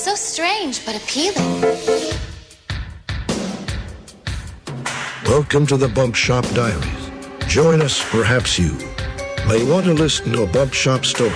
So 0.00 0.14
strange, 0.14 0.82
but 0.86 0.96
appealing. 0.96 1.60
Welcome 5.26 5.66
to 5.66 5.76
the 5.76 5.92
Bump 5.94 6.14
Shop 6.14 6.42
Diaries. 6.54 7.10
Join 7.48 7.82
us, 7.82 8.02
perhaps 8.08 8.58
you 8.58 8.72
may 9.46 9.62
want 9.70 9.84
to 9.84 9.92
listen 9.92 10.32
to 10.32 10.44
a 10.44 10.46
Bump 10.46 10.72
Shop 10.72 11.04
story. 11.04 11.30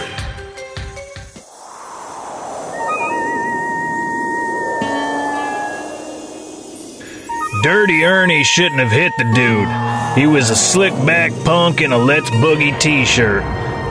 Dirty 7.63 8.03
Ernie 8.03 8.45
shouldn't 8.45 8.81
have 8.81 8.91
hit 8.91 9.13
the 9.19 9.31
dude. 9.35 10.17
He 10.19 10.27
was 10.27 10.49
a 10.49 10.57
slick 10.57 10.95
back 11.05 11.33
punk 11.45 11.83
in 11.83 11.93
a 11.93 11.99
Let's 11.99 12.31
Boogie 12.31 12.81
t 12.81 13.05
shirt. 13.05 13.43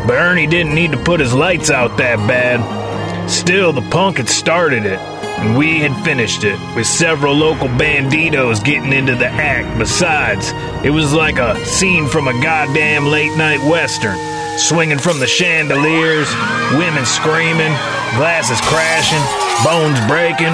But 0.08 0.16
Ernie 0.16 0.48
didn't 0.48 0.74
need 0.74 0.94
to 0.94 1.04
put 1.04 1.20
his 1.20 1.36
lights 1.36 1.70
out 1.70 1.96
that 1.98 2.18
bad. 2.28 2.83
Still, 3.28 3.74
the 3.74 3.82
punk 3.90 4.18
had 4.18 4.30
started 4.30 4.86
it, 4.86 5.00
and 5.00 5.58
we 5.58 5.80
had 5.80 5.96
finished 6.04 6.44
it, 6.44 6.60
with 6.76 6.86
several 6.86 7.34
local 7.34 7.68
banditos 7.68 8.64
getting 8.64 8.94
into 8.94 9.16
the 9.16 9.28
act. 9.28 9.78
Besides, 9.80 10.52
it 10.86 10.90
was 10.90 11.14
like 11.14 11.40
a 11.40 11.64
scene 11.66 12.08
from 12.08 12.28
a 12.28 12.34
goddamn 12.42 13.06
late 13.06 13.36
night 13.38 13.62
western. 13.62 14.18
Swinging 14.58 15.00
from 15.00 15.20
the 15.20 15.28
chandeliers, 15.28 16.30
women 16.78 17.06
screaming, 17.06 17.74
glasses 18.16 18.62
crashing, 18.62 19.24
bones 19.66 20.00
breaking. 20.08 20.54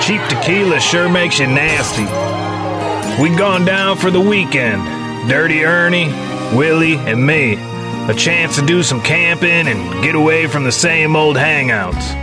Cheap 0.00 0.22
tequila 0.28 0.78
sure 0.78 1.08
makes 1.08 1.38
you 1.38 1.46
nasty. 1.46 2.06
We'd 3.20 3.36
gone 3.36 3.64
down 3.64 3.96
for 3.96 4.10
the 4.10 4.20
weekend. 4.20 5.28
Dirty 5.28 5.64
Ernie, 5.64 6.08
Willie, 6.56 6.96
and 6.96 7.26
me. 7.26 7.56
A 8.08 8.14
chance 8.14 8.54
to 8.54 8.64
do 8.64 8.84
some 8.84 9.00
camping 9.00 9.66
and 9.66 10.02
get 10.04 10.14
away 10.14 10.46
from 10.46 10.62
the 10.62 10.70
same 10.70 11.16
old 11.16 11.34
hangouts. 11.34 12.14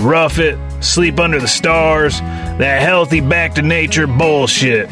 Rough 0.00 0.38
it, 0.38 0.56
sleep 0.80 1.18
under 1.18 1.40
the 1.40 1.48
stars, 1.48 2.20
that 2.20 2.80
healthy 2.80 3.20
back 3.20 3.54
to 3.54 3.62
nature 3.62 4.06
bullshit. 4.06 4.88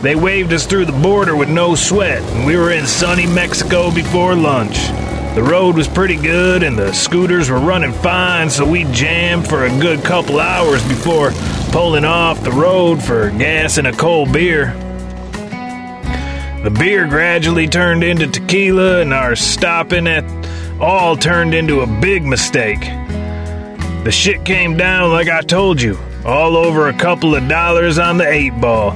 They 0.00 0.16
waved 0.16 0.54
us 0.54 0.64
through 0.64 0.86
the 0.86 0.98
border 1.02 1.36
with 1.36 1.50
no 1.50 1.74
sweat, 1.74 2.22
and 2.22 2.46
we 2.46 2.56
were 2.56 2.70
in 2.70 2.86
sunny 2.86 3.26
Mexico 3.26 3.90
before 3.90 4.34
lunch. 4.34 4.78
The 5.34 5.42
road 5.42 5.76
was 5.76 5.88
pretty 5.88 6.16
good, 6.16 6.62
and 6.62 6.78
the 6.78 6.94
scooters 6.94 7.50
were 7.50 7.60
running 7.60 7.92
fine, 7.92 8.48
so 8.48 8.66
we 8.66 8.84
jammed 8.92 9.46
for 9.46 9.66
a 9.66 9.78
good 9.78 10.02
couple 10.02 10.40
hours 10.40 10.82
before 10.88 11.32
pulling 11.70 12.06
off 12.06 12.42
the 12.42 12.50
road 12.50 13.02
for 13.02 13.28
gas 13.28 13.76
and 13.76 13.86
a 13.86 13.92
cold 13.92 14.32
beer. 14.32 14.74
The 16.62 16.70
beer 16.70 17.06
gradually 17.06 17.66
turned 17.66 18.04
into 18.04 18.26
tequila, 18.26 19.00
and 19.00 19.14
our 19.14 19.34
stopping 19.34 20.06
at 20.06 20.24
all 20.78 21.16
turned 21.16 21.54
into 21.54 21.80
a 21.80 21.86
big 21.86 22.22
mistake. 22.22 22.80
The 24.04 24.10
shit 24.12 24.44
came 24.44 24.76
down 24.76 25.10
like 25.10 25.28
I 25.28 25.40
told 25.40 25.80
you, 25.80 25.98
all 26.22 26.58
over 26.58 26.88
a 26.88 26.92
couple 26.92 27.34
of 27.34 27.48
dollars 27.48 27.98
on 27.98 28.18
the 28.18 28.28
eight 28.28 28.60
ball. 28.60 28.90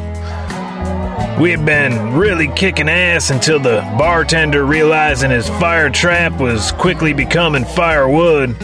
We 1.41 1.51
had 1.51 1.65
been 1.65 2.13
really 2.13 2.49
kicking 2.49 2.91
ass 2.91 3.31
until 3.31 3.59
the 3.59 3.81
bartender, 3.99 4.67
realizing 4.67 5.31
his 5.31 5.49
fire 5.49 5.89
trap 5.89 6.39
was 6.39 6.71
quickly 6.73 7.15
becoming 7.15 7.65
firewood, 7.65 8.59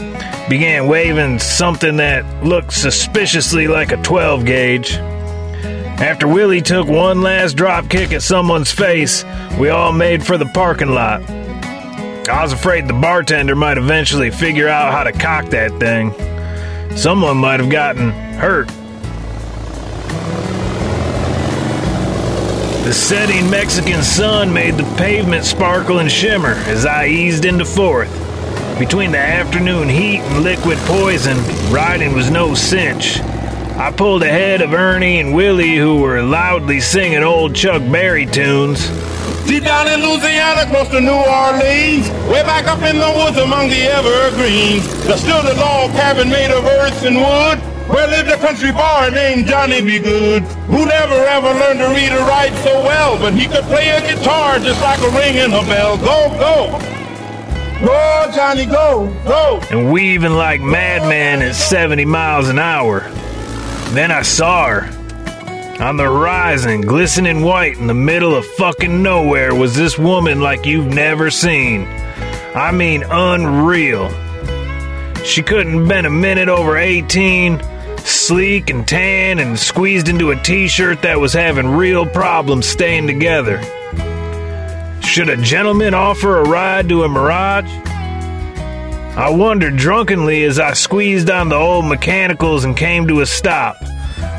began 0.50 0.86
waving 0.88 1.38
something 1.38 1.96
that 1.96 2.44
looked 2.44 2.74
suspiciously 2.74 3.66
like 3.66 3.92
a 3.92 3.96
12 4.02 4.44
gauge. 4.44 4.98
After 6.00 6.26
Willie 6.26 6.62
took 6.62 6.88
one 6.88 7.20
last 7.20 7.58
drop 7.58 7.90
kick 7.90 8.12
at 8.12 8.22
someone's 8.22 8.72
face, 8.72 9.22
we 9.58 9.68
all 9.68 9.92
made 9.92 10.24
for 10.24 10.38
the 10.38 10.46
parking 10.46 10.94
lot. 10.94 11.20
I 12.26 12.42
was 12.42 12.54
afraid 12.54 12.88
the 12.88 12.94
bartender 12.94 13.54
might 13.54 13.76
eventually 13.76 14.30
figure 14.30 14.66
out 14.66 14.92
how 14.92 15.04
to 15.04 15.12
cock 15.12 15.50
that 15.50 15.78
thing. 15.78 16.14
Someone 16.96 17.36
might 17.36 17.60
have 17.60 17.68
gotten 17.68 18.12
hurt. 18.12 18.68
The 22.84 22.94
setting 22.94 23.50
Mexican 23.50 24.02
sun 24.02 24.54
made 24.54 24.78
the 24.78 24.94
pavement 24.96 25.44
sparkle 25.44 25.98
and 25.98 26.10
shimmer 26.10 26.54
as 26.66 26.86
I 26.86 27.08
eased 27.08 27.44
into 27.44 27.66
fourth. 27.66 28.10
Between 28.78 29.12
the 29.12 29.18
afternoon 29.18 29.90
heat 29.90 30.20
and 30.20 30.44
liquid 30.44 30.78
poison, 30.78 31.36
riding 31.70 32.14
was 32.14 32.30
no 32.30 32.54
cinch. 32.54 33.20
I 33.76 33.92
pulled 33.92 34.22
ahead 34.22 34.60
of 34.60 34.74
Ernie 34.74 35.20
and 35.20 35.34
Willie, 35.34 35.76
who 35.76 36.00
were 36.00 36.22
loudly 36.22 36.80
singing 36.80 37.22
old 37.22 37.54
Chuck 37.54 37.80
Berry 37.90 38.26
tunes. 38.26 38.88
Deep 39.46 39.64
down 39.64 39.88
in 39.88 40.00
Louisiana, 40.00 40.66
close 40.70 40.88
to 40.90 41.00
New 41.00 41.10
Orleans, 41.10 42.08
way 42.30 42.42
back 42.42 42.66
up 42.66 42.82
in 42.82 42.98
the 42.98 43.12
woods 43.16 43.38
among 43.38 43.68
the 43.68 43.82
evergreens, 43.88 44.86
there's 45.04 45.20
still 45.20 45.40
a 45.40 45.54
log 45.58 45.90
cabin 45.92 46.28
made 46.28 46.50
of 46.50 46.64
earth 46.64 47.02
and 47.04 47.16
wood, 47.16 47.58
where 47.88 48.06
lived 48.06 48.28
a 48.28 48.36
country 48.38 48.70
boy 48.70 49.10
named 49.12 49.46
Johnny 49.46 49.80
B. 49.80 49.98
Goode, 49.98 50.42
who 50.68 50.84
never 50.86 51.14
ever 51.14 51.48
learned 51.48 51.80
to 51.80 51.88
read 51.88 52.12
or 52.12 52.24
write 52.28 52.54
so 52.62 52.82
well, 52.84 53.18
but 53.18 53.32
he 53.34 53.46
could 53.46 53.64
play 53.64 53.88
a 53.88 54.00
guitar 54.02 54.58
just 54.58 54.80
like 54.82 55.00
a 55.00 55.10
ringing 55.10 55.52
a 55.52 55.62
bell. 55.66 55.96
Go, 55.96 56.28
go! 56.38 56.78
Go, 57.84 58.30
Johnny, 58.34 58.66
go, 58.66 59.08
go! 59.24 59.58
and 59.70 59.90
weaving 59.90 60.32
like 60.32 60.60
madmen 60.60 61.40
at 61.40 61.54
70 61.54 62.04
miles 62.04 62.48
an 62.48 62.58
hour. 62.58 63.10
Then 63.92 64.12
I 64.12 64.22
saw 64.22 64.68
her. 64.68 65.00
On 65.82 65.96
the 65.96 66.04
horizon, 66.04 66.82
glistening 66.82 67.42
white 67.42 67.76
in 67.76 67.88
the 67.88 67.94
middle 67.94 68.36
of 68.36 68.46
fucking 68.46 69.02
nowhere, 69.02 69.52
was 69.54 69.74
this 69.74 69.98
woman 69.98 70.40
like 70.40 70.64
you've 70.64 70.86
never 70.86 71.30
seen. 71.30 71.86
I 72.54 72.70
mean, 72.70 73.02
unreal. 73.02 74.10
She 75.24 75.42
couldn't 75.42 75.78
have 75.78 75.88
been 75.88 76.06
a 76.06 76.10
minute 76.10 76.48
over 76.48 76.76
18, 76.76 77.60
sleek 77.98 78.70
and 78.70 78.86
tan, 78.86 79.38
and 79.38 79.58
squeezed 79.58 80.08
into 80.08 80.30
a 80.30 80.36
t 80.36 80.68
shirt 80.68 81.02
that 81.02 81.18
was 81.18 81.32
having 81.32 81.66
real 81.66 82.06
problems 82.06 82.66
staying 82.68 83.06
together. 83.08 83.60
Should 85.02 85.30
a 85.30 85.36
gentleman 85.36 85.94
offer 85.94 86.38
a 86.38 86.48
ride 86.48 86.88
to 86.90 87.02
a 87.02 87.08
Mirage? 87.08 87.89
I 89.16 89.30
wondered 89.30 89.76
drunkenly 89.76 90.44
as 90.44 90.58
I 90.58 90.72
squeezed 90.72 91.30
on 91.30 91.48
the 91.48 91.56
old 91.56 91.84
mechanicals 91.84 92.64
and 92.64 92.76
came 92.76 93.08
to 93.08 93.20
a 93.20 93.26
stop. 93.26 93.76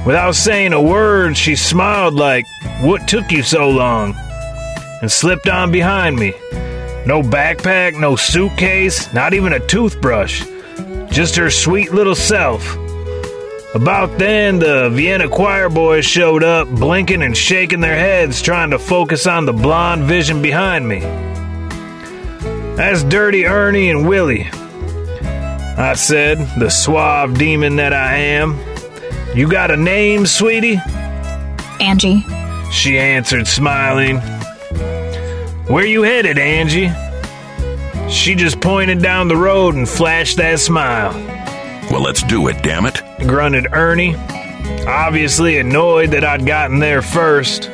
Without 0.06 0.36
saying 0.36 0.74
a 0.74 0.82
word, 0.82 1.38
she 1.38 1.56
smiled 1.56 2.16
like, 2.16 2.46
What 2.82 3.08
took 3.08 3.32
you 3.32 3.44
so 3.44 3.70
long? 3.70 4.16
and 5.02 5.12
slipped 5.12 5.50
on 5.50 5.72
behind 5.72 6.16
me. 6.16 6.32
No 7.06 7.22
backpack, 7.24 8.00
no 8.00 8.16
suitcase, 8.16 9.12
not 9.14 9.34
even 9.34 9.54
a 9.54 9.60
toothbrush. 9.60 10.46
Just 11.10 11.36
her 11.36 11.50
sweet 11.50 11.92
little 11.92 12.16
self. 12.16 12.78
About 13.74 14.18
then, 14.20 14.60
the 14.60 14.90
Vienna 14.92 15.28
choir 15.28 15.70
boys 15.70 16.06
showed 16.06 16.44
up, 16.44 16.68
blinking 16.68 17.24
and 17.24 17.36
shaking 17.36 17.82
their 17.82 17.96
heads, 17.96 18.42
trying 18.42 18.72
to 18.72 18.80
focus 18.80 19.26
on 19.26 19.46
the 19.46 19.54
blonde 19.54 20.04
vision 20.04 20.42
behind 20.42 20.88
me. 20.88 21.00
That's 22.76 23.04
Dirty 23.04 23.46
Ernie 23.46 23.90
and 23.90 24.08
Willie. 24.08 24.50
I 25.78 25.94
said, 25.96 26.38
the 26.60 26.70
suave 26.70 27.38
demon 27.38 27.78
that 27.78 27.94
I 27.94 28.16
am. 28.16 28.60
You 29.36 29.50
got 29.50 29.72
a 29.72 29.78
name, 29.78 30.26
sweetie? 30.26 30.80
Angie. 31.80 32.26
She 32.72 32.98
answered, 33.00 33.48
smiling. 33.48 34.18
Where 35.68 35.86
you 35.86 36.04
headed, 36.04 36.38
Angie? 36.38 36.92
She 38.10 38.36
just 38.36 38.60
pointed 38.60 39.02
down 39.02 39.30
the 39.30 39.38
road 39.38 39.76
and 39.76 39.88
flashed 39.88 40.38
that 40.38 40.60
smile. 40.60 41.14
Well, 41.90 42.02
let's 42.02 42.24
do 42.24 42.48
it, 42.50 42.62
damn 42.62 42.86
it. 42.86 43.02
grunted 43.26 43.74
Ernie, 43.74 44.16
obviously 44.86 45.58
annoyed 45.60 46.12
that 46.12 46.24
I'd 46.24 46.46
gotten 46.46 46.80
there 46.80 47.02
first. 47.02 47.70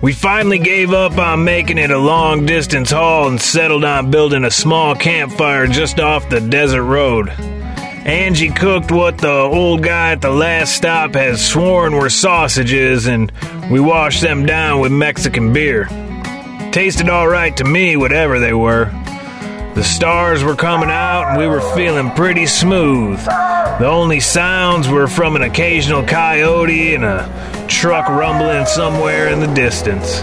We 0.00 0.12
finally 0.12 0.60
gave 0.60 0.92
up 0.92 1.18
on 1.18 1.42
making 1.42 1.78
it 1.78 1.90
a 1.90 1.98
long 1.98 2.46
distance 2.46 2.92
haul 2.92 3.26
and 3.26 3.40
settled 3.40 3.82
on 3.82 4.12
building 4.12 4.44
a 4.44 4.50
small 4.50 4.94
campfire 4.94 5.66
just 5.66 5.98
off 5.98 6.28
the 6.28 6.40
desert 6.40 6.84
road. 6.84 7.30
Angie 7.30 8.50
cooked 8.50 8.92
what 8.92 9.18
the 9.18 9.28
old 9.28 9.82
guy 9.82 10.12
at 10.12 10.22
the 10.22 10.30
last 10.30 10.76
stop 10.76 11.14
had 11.14 11.36
sworn 11.36 11.96
were 11.96 12.10
sausages, 12.10 13.06
and 13.06 13.32
we 13.72 13.80
washed 13.80 14.22
them 14.22 14.46
down 14.46 14.80
with 14.80 14.92
Mexican 14.92 15.52
beer. 15.52 15.86
Tasted 16.70 17.08
alright 17.08 17.56
to 17.56 17.64
me, 17.64 17.96
whatever 17.96 18.38
they 18.38 18.54
were. 18.54 18.84
The 19.74 19.82
stars 19.82 20.44
were 20.44 20.56
coming 20.56 20.90
out 20.90 21.30
and 21.30 21.38
we 21.38 21.48
were 21.48 21.60
feeling 21.74 22.12
pretty 22.12 22.46
smooth. 22.46 23.18
The 23.24 23.86
only 23.86 24.20
sounds 24.20 24.88
were 24.88 25.08
from 25.08 25.34
an 25.34 25.42
occasional 25.42 26.04
coyote 26.04 26.94
and 26.94 27.04
a 27.04 27.57
truck 27.68 28.08
rumbling 28.08 28.66
somewhere 28.66 29.28
in 29.28 29.40
the 29.40 29.54
distance. 29.54 30.20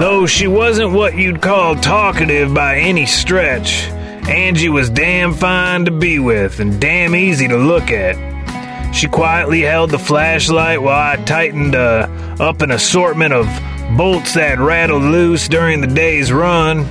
Though 0.00 0.26
she 0.26 0.48
wasn't 0.48 0.92
what 0.92 1.16
you'd 1.16 1.42
call 1.42 1.76
talkative 1.76 2.52
by 2.54 2.78
any 2.78 3.06
stretch, 3.06 3.84
Angie 4.28 4.68
was 4.68 4.88
damn 4.88 5.34
fine 5.34 5.84
to 5.84 5.90
be 5.90 6.18
with 6.18 6.60
and 6.60 6.80
damn 6.80 7.14
easy 7.14 7.46
to 7.48 7.56
look 7.56 7.90
at. 7.90 8.94
She 8.94 9.08
quietly 9.08 9.60
held 9.60 9.90
the 9.90 9.98
flashlight 9.98 10.80
while 10.80 11.18
I 11.18 11.22
tightened 11.24 11.74
uh, 11.74 12.08
up 12.40 12.62
an 12.62 12.70
assortment 12.70 13.32
of 13.32 13.46
bolts 13.96 14.34
that 14.34 14.58
rattled 14.58 15.02
loose 15.02 15.48
during 15.48 15.80
the 15.80 15.86
day's 15.86 16.32
run. 16.32 16.86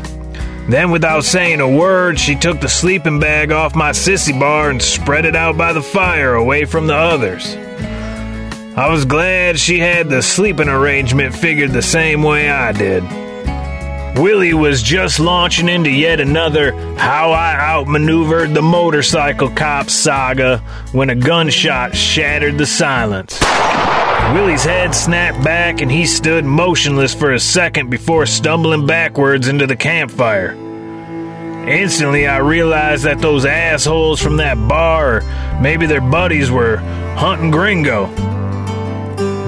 Then, 0.70 0.92
without 0.92 1.24
saying 1.24 1.60
a 1.60 1.70
word, 1.70 2.20
she 2.20 2.36
took 2.36 2.62
the 2.62 2.70
sleeping 2.70 3.20
bag 3.20 3.52
off 3.52 3.76
my 3.76 3.92
sissy 3.92 4.38
bar 4.38 4.70
and 4.70 4.82
spread 4.82 5.26
it 5.26 5.36
out 5.36 5.58
by 5.58 5.74
the 5.74 5.82
fire 5.82 6.36
away 6.36 6.66
from 6.66 6.88
the 6.88 6.96
others. 6.96 7.56
I 8.74 8.90
was 8.90 9.04
glad 9.04 9.60
she 9.60 9.80
had 9.80 10.10
the 10.10 10.22
sleeping 10.22 10.70
arrangement 10.70 11.36
figured 11.36 11.72
the 11.72 11.82
same 11.82 12.24
way 12.24 12.50
I 12.50 12.72
did. 12.72 13.04
Willie 14.18 14.54
was 14.54 14.82
just 14.82 15.20
launching 15.20 15.68
into 15.68 15.90
yet 15.90 16.22
another 16.22 16.72
how 16.96 17.32
I 17.32 17.56
outmaneuvered 17.60 18.54
the 18.54 18.62
motorcycle 18.62 19.50
cop 19.50 19.90
saga 19.90 20.60
when 20.94 21.10
a 21.10 21.16
gunshot 21.16 21.98
shattered 21.98 22.58
the 22.58 22.66
silence. 22.66 23.38
Willie's 24.34 24.64
head 24.64 24.96
snapped 24.96 25.44
back 25.44 25.82
and 25.82 25.92
he 25.92 26.06
stood 26.06 26.46
motionless 26.46 27.14
for 27.14 27.34
a 27.34 27.40
second 27.42 27.90
before 27.90 28.26
stumbling 28.26 28.88
backwards 28.88 29.50
into 29.50 29.68
the 29.68 29.76
campfire. 29.76 30.54
Instantly, 31.68 32.26
I 32.26 32.38
realized 32.38 33.04
that 33.04 33.20
those 33.20 33.44
assholes 33.44 34.22
from 34.22 34.38
that 34.38 34.56
bar, 34.70 35.18
or 35.18 35.60
maybe 35.62 35.88
their 35.88 36.00
buddies, 36.00 36.50
were 36.50 36.78
hunting 37.18 37.52
Gringo. 37.52 38.08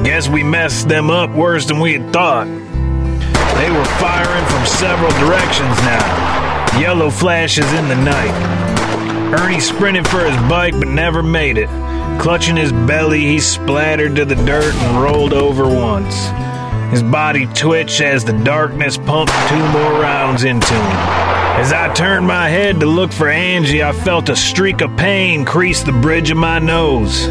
Guess 0.04 0.28
we 0.28 0.44
messed 0.44 0.90
them 0.90 1.10
up 1.10 1.30
worse 1.32 1.66
than 1.66 1.80
we 1.80 1.94
had 1.94 2.12
thought. 2.12 2.46
They 2.46 3.72
were 3.72 3.86
firing 4.00 4.46
from 4.48 4.66
several 4.66 5.10
directions 5.12 5.78
now. 5.84 6.80
Yellow 6.80 7.10
flashes 7.10 7.72
in 7.72 7.88
the 7.88 7.96
night. 7.96 9.40
Ernie 9.40 9.62
sprinted 9.62 10.06
for 10.08 10.20
his 10.20 10.36
bike 10.50 10.74
but 10.78 10.90
never 10.90 11.24
made 11.24 11.58
it. 11.58 11.70
Clutching 12.20 12.58
his 12.58 12.72
belly, 12.72 13.22
he 13.22 13.40
splattered 13.40 14.18
to 14.18 14.26
the 14.26 14.36
dirt 14.36 14.76
and 14.76 15.02
rolled 15.02 15.34
over 15.34 15.68
once. 15.68 16.28
His 16.92 17.02
body 17.02 17.46
twitched 17.48 18.02
as 18.02 18.26
the 18.26 18.34
darkness 18.44 18.98
pumped 18.98 19.34
two 19.48 19.68
more 19.70 20.02
rounds 20.02 20.44
into 20.44 20.74
him. 20.74 20.98
As 21.56 21.72
I 21.72 21.94
turned 21.94 22.28
my 22.28 22.50
head 22.50 22.82
to 22.82 22.86
look 22.86 23.14
for 23.14 23.30
Angie, 23.30 23.84
I 23.84 23.94
felt 23.94 24.28
a 24.28 24.36
streak 24.36 24.82
of 24.82 24.98
pain 24.98 25.46
crease 25.46 25.82
the 25.82 25.94
bridge 25.94 26.30
of 26.30 26.38
my 26.38 26.60
nose. 26.60 27.30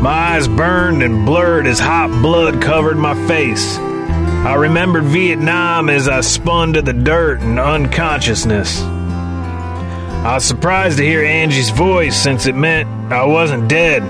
My 0.00 0.34
eyes 0.36 0.48
burned 0.48 1.02
and 1.02 1.26
blurred 1.26 1.66
as 1.66 1.78
hot 1.78 2.10
blood 2.22 2.62
covered 2.62 2.96
my 2.96 3.14
face. 3.28 3.76
I 3.76 4.54
remembered 4.54 5.04
Vietnam 5.04 5.90
as 5.90 6.08
I 6.08 6.22
spun 6.22 6.72
to 6.72 6.80
the 6.80 6.94
dirt 6.94 7.40
and 7.40 7.60
unconsciousness. 7.60 8.80
I 8.80 10.34
was 10.34 10.44
surprised 10.46 10.96
to 10.96 11.04
hear 11.04 11.22
Angie's 11.22 11.68
voice 11.68 12.16
since 12.16 12.46
it 12.46 12.54
meant 12.54 12.88
I 13.12 13.26
wasn't 13.26 13.68
dead. 13.68 14.02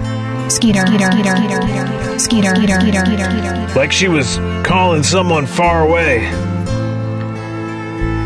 Skeeter, 0.48 0.86
Skeeter, 0.86 1.10
Skeeter, 1.10 1.36
Skeeter, 1.36 2.54
Skeeter, 2.54 2.80
Skeeter, 2.80 3.24
Skeeter. 3.24 3.74
Like 3.74 3.90
she 3.90 4.06
was 4.06 4.36
calling 4.64 5.02
someone 5.02 5.46
far 5.46 5.82
away. 5.82 6.20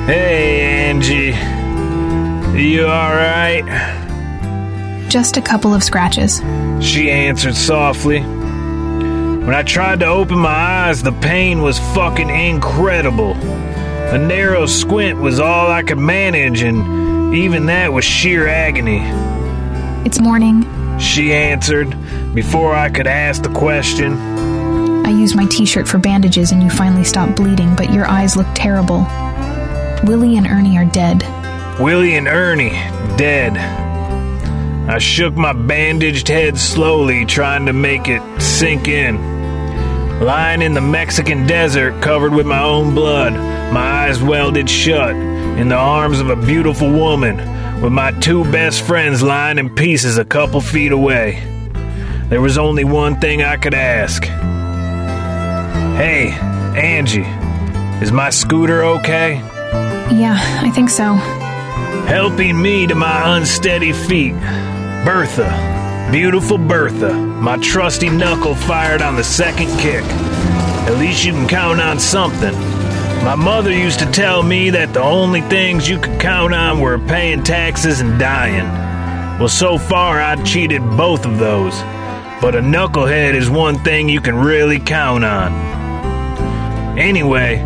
Hey, 0.05 0.60
Angie. 0.60 1.32
You 2.58 2.87
alright? 2.88 4.03
Just 5.08 5.36
a 5.36 5.42
couple 5.42 5.74
of 5.74 5.82
scratches. 5.82 6.40
She 6.80 7.10
answered 7.10 7.54
softly. 7.54 8.20
When 8.20 9.54
I 9.54 9.62
tried 9.62 10.00
to 10.00 10.06
open 10.06 10.38
my 10.38 10.48
eyes, 10.48 11.02
the 11.02 11.12
pain 11.12 11.62
was 11.62 11.78
fucking 11.78 12.30
incredible. 12.30 13.32
A 13.34 14.18
narrow 14.18 14.66
squint 14.66 15.20
was 15.20 15.38
all 15.38 15.70
I 15.70 15.82
could 15.82 15.98
manage, 15.98 16.62
and 16.62 17.34
even 17.34 17.66
that 17.66 17.92
was 17.92 18.04
sheer 18.04 18.48
agony. 18.48 19.02
It's 20.06 20.20
morning. 20.20 20.64
She 20.98 21.32
answered 21.32 21.94
before 22.34 22.74
I 22.74 22.88
could 22.88 23.06
ask 23.06 23.42
the 23.42 23.48
question. 23.48 24.12
I 25.04 25.10
used 25.10 25.36
my 25.36 25.46
t 25.46 25.66
shirt 25.66 25.86
for 25.86 25.98
bandages 25.98 26.52
and 26.52 26.62
you 26.62 26.70
finally 26.70 27.04
stopped 27.04 27.36
bleeding, 27.36 27.74
but 27.76 27.92
your 27.92 28.06
eyes 28.06 28.36
look 28.36 28.46
terrible. 28.54 29.06
Willie 30.04 30.36
and 30.36 30.46
Ernie 30.46 30.78
are 30.78 30.84
dead. 30.84 31.22
Willie 31.80 32.14
and 32.14 32.28
Ernie, 32.28 32.70
dead. 33.16 33.83
I 34.86 34.98
shook 34.98 35.34
my 35.34 35.54
bandaged 35.54 36.28
head 36.28 36.58
slowly, 36.58 37.25
trying 37.25 37.64
to 37.66 37.72
make 37.72 38.06
it 38.06 38.22
sink 38.40 38.86
in. 38.86 39.16
Lying 40.20 40.60
in 40.60 40.75
the 40.75 40.82
Mexican 40.82 41.46
desert, 41.46 42.02
covered 42.02 42.34
with 42.34 42.46
my 42.46 42.62
own 42.62 42.94
blood, 42.94 43.32
my 43.72 43.81
eyes 43.81 44.22
welded 44.22 44.69
shut, 44.69 45.16
in 45.16 45.69
the 45.69 45.75
arms 45.76 46.20
of 46.20 46.28
a 46.28 46.36
beautiful 46.36 46.90
woman, 46.92 47.38
with 47.81 47.92
my 47.92 48.12
two 48.20 48.44
best 48.52 48.82
friends 48.82 49.22
lying 49.22 49.58
in 49.58 49.75
pieces 49.75 50.19
a 50.19 50.25
couple 50.25 50.60
feet 50.60 50.92
away. 50.92 51.42
There 52.28 52.42
was 52.42 52.58
only 52.58 52.84
one 52.84 53.19
thing 53.20 53.42
I 53.42 53.56
could 53.56 53.75
ask. 53.75 54.22
Hey, 55.96 56.31
Angie, 56.76 57.25
is 58.04 58.12
my 58.12 58.28
scooter 58.28 58.84
okay? 58.84 59.36
Yeah, 60.12 60.36
I 60.60 60.70
think 60.70 60.90
so. 60.90 61.14
Helping 62.06 62.60
me 62.60 62.86
to 62.86 62.94
my 62.94 63.36
unsteady 63.38 63.94
feet. 63.94 64.34
Bertha, 65.04 66.08
beautiful 66.10 66.56
Bertha, 66.56 67.12
my 67.12 67.58
trusty 67.58 68.08
knuckle 68.08 68.54
fired 68.54 69.02
on 69.02 69.16
the 69.16 69.22
second 69.22 69.68
kick. 69.78 70.02
At 70.02 70.98
least 70.98 71.26
you 71.26 71.32
can 71.32 71.46
count 71.46 71.78
on 71.78 72.00
something. 72.00 72.54
My 73.22 73.34
mother 73.34 73.70
used 73.70 73.98
to 73.98 74.10
tell 74.12 74.42
me 74.42 74.70
that 74.70 74.94
the 74.94 75.02
only 75.02 75.42
things 75.42 75.86
you 75.86 75.98
could 75.98 76.18
count 76.18 76.54
on 76.54 76.80
were 76.80 76.98
paying 76.98 77.42
taxes 77.42 78.00
and 78.00 78.18
dying. 78.18 78.64
Well, 79.38 79.50
so 79.50 79.76
far 79.76 80.22
I'd 80.22 80.46
cheated 80.46 80.80
both 80.96 81.26
of 81.26 81.38
those. 81.38 81.78
But 82.40 82.54
a 82.54 82.60
knucklehead 82.60 83.34
is 83.34 83.50
one 83.50 83.78
thing 83.80 84.08
you 84.08 84.22
can 84.22 84.36
really 84.36 84.78
count 84.78 85.22
on. 85.22 85.52
Anyway, 86.98 87.62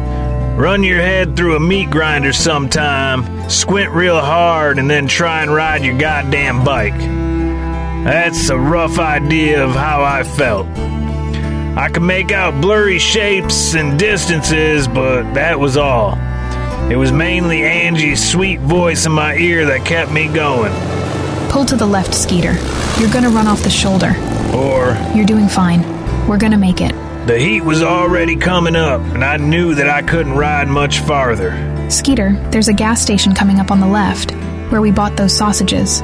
run 0.56 0.82
your 0.82 1.00
head 1.00 1.37
through 1.37 1.55
a 1.55 1.61
meat 1.61 1.88
grinder 1.88 2.32
sometime, 2.32 3.49
squint 3.49 3.93
real 3.93 4.19
hard, 4.19 4.81
and 4.81 4.91
then 4.91 5.06
try 5.06 5.43
and 5.43 5.55
ride 5.55 5.84
your 5.84 5.96
goddamn 5.96 6.64
bike. 6.64 7.28
That's 8.05 8.49
a 8.49 8.59
rough 8.59 8.99
idea 8.99 9.65
of 9.65 9.73
how 9.73 10.03
I 10.03 10.23
felt. 10.23 10.67
I 11.77 11.89
could 11.93 12.03
make 12.03 12.33
out 12.33 12.61
blurry 12.61 12.99
shapes 12.99 13.75
and 13.75 13.99
distances, 13.99 14.89
but 14.89 15.35
that 15.35 15.59
was 15.61 15.77
all. 15.77 16.15
It 16.91 16.97
was 16.97 17.12
mainly 17.12 17.62
Angie's 17.65 18.27
sweet 18.27 18.61
voice 18.61 19.05
in 19.05 19.12
my 19.12 19.37
ear 19.37 19.67
that 19.67 19.85
kept 19.85 20.11
me 20.11 20.27
going. 20.33 20.73
Pull 21.50 21.67
to 21.67 21.77
the 21.77 21.87
left, 21.87 22.15
Skeeter. 22.15 22.55
You're 22.99 23.12
gonna 23.12 23.31
run 23.31 23.47
off 23.47 23.62
the 23.62 23.71
shoulder. 23.71 24.15
Or 24.55 24.97
You're 25.15 25.27
doing 25.27 25.49
fine. 25.49 25.83
We're 26.27 26.39
gonna 26.39 26.59
make 26.59 26.81
it. 26.81 26.94
the 27.27 27.39
heat 27.39 27.61
was 27.62 27.83
already 27.83 28.37
coming 28.37 28.75
up, 28.75 29.03
and 29.03 29.23
I 29.23 29.37
knew 29.37 29.75
that 29.75 29.89
I 29.89 30.01
couldn't 30.03 30.33
ride 30.33 30.69
much 30.69 31.01
farther. 31.01 31.53
Skeeter, 31.91 32.33
there's 32.51 32.69
a 32.69 32.73
gas 32.73 33.03
station 33.03 33.35
coming 33.35 33.61
up 33.61 33.71
on 33.71 33.81
the 33.81 33.87
left, 33.87 34.31
where 34.71 34.81
we 34.81 34.91
bought 34.91 35.17
those 35.17 35.37
sausages. 35.37 36.01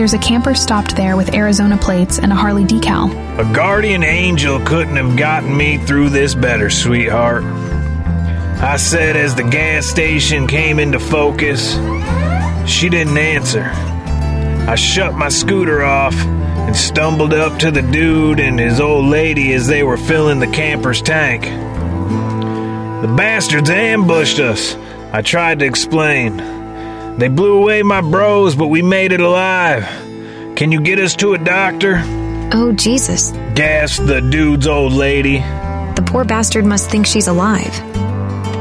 There's 0.00 0.14
a 0.14 0.18
camper 0.18 0.54
stopped 0.54 0.96
there 0.96 1.14
with 1.14 1.34
Arizona 1.34 1.76
plates 1.76 2.18
and 2.18 2.32
a 2.32 2.34
Harley 2.34 2.64
decal. 2.64 3.10
A 3.38 3.54
guardian 3.54 4.02
angel 4.02 4.58
couldn't 4.60 4.96
have 4.96 5.14
gotten 5.14 5.54
me 5.54 5.76
through 5.76 6.08
this 6.08 6.34
better, 6.34 6.70
sweetheart. 6.70 7.44
I 7.44 8.78
said 8.78 9.14
as 9.14 9.34
the 9.34 9.42
gas 9.42 9.84
station 9.84 10.46
came 10.46 10.78
into 10.78 10.98
focus. 10.98 11.74
She 12.66 12.88
didn't 12.88 13.18
answer. 13.18 13.64
I 13.64 14.74
shut 14.74 15.12
my 15.12 15.28
scooter 15.28 15.84
off 15.84 16.14
and 16.14 16.74
stumbled 16.74 17.34
up 17.34 17.58
to 17.58 17.70
the 17.70 17.82
dude 17.82 18.40
and 18.40 18.58
his 18.58 18.80
old 18.80 19.04
lady 19.04 19.52
as 19.52 19.66
they 19.66 19.82
were 19.82 19.98
filling 19.98 20.38
the 20.40 20.46
camper's 20.46 21.02
tank. 21.02 21.42
The 23.02 23.14
bastards 23.18 23.68
ambushed 23.68 24.40
us, 24.40 24.76
I 25.12 25.20
tried 25.20 25.58
to 25.58 25.66
explain. 25.66 26.59
They 27.18 27.28
blew 27.28 27.58
away 27.58 27.82
my 27.82 28.00
bros, 28.00 28.54
but 28.54 28.68
we 28.68 28.82
made 28.82 29.12
it 29.12 29.20
alive. 29.20 29.84
Can 30.56 30.72
you 30.72 30.80
get 30.80 30.98
us 30.98 31.14
to 31.16 31.34
a 31.34 31.38
doctor? 31.38 32.00
Oh, 32.52 32.72
Jesus. 32.72 33.32
gasped 33.54 34.06
the 34.06 34.20
dude's 34.20 34.66
old 34.66 34.92
lady. 34.92 35.38
The 35.38 36.04
poor 36.06 36.24
bastard 36.24 36.64
must 36.64 36.90
think 36.90 37.06
she's 37.06 37.28
alive. 37.28 37.74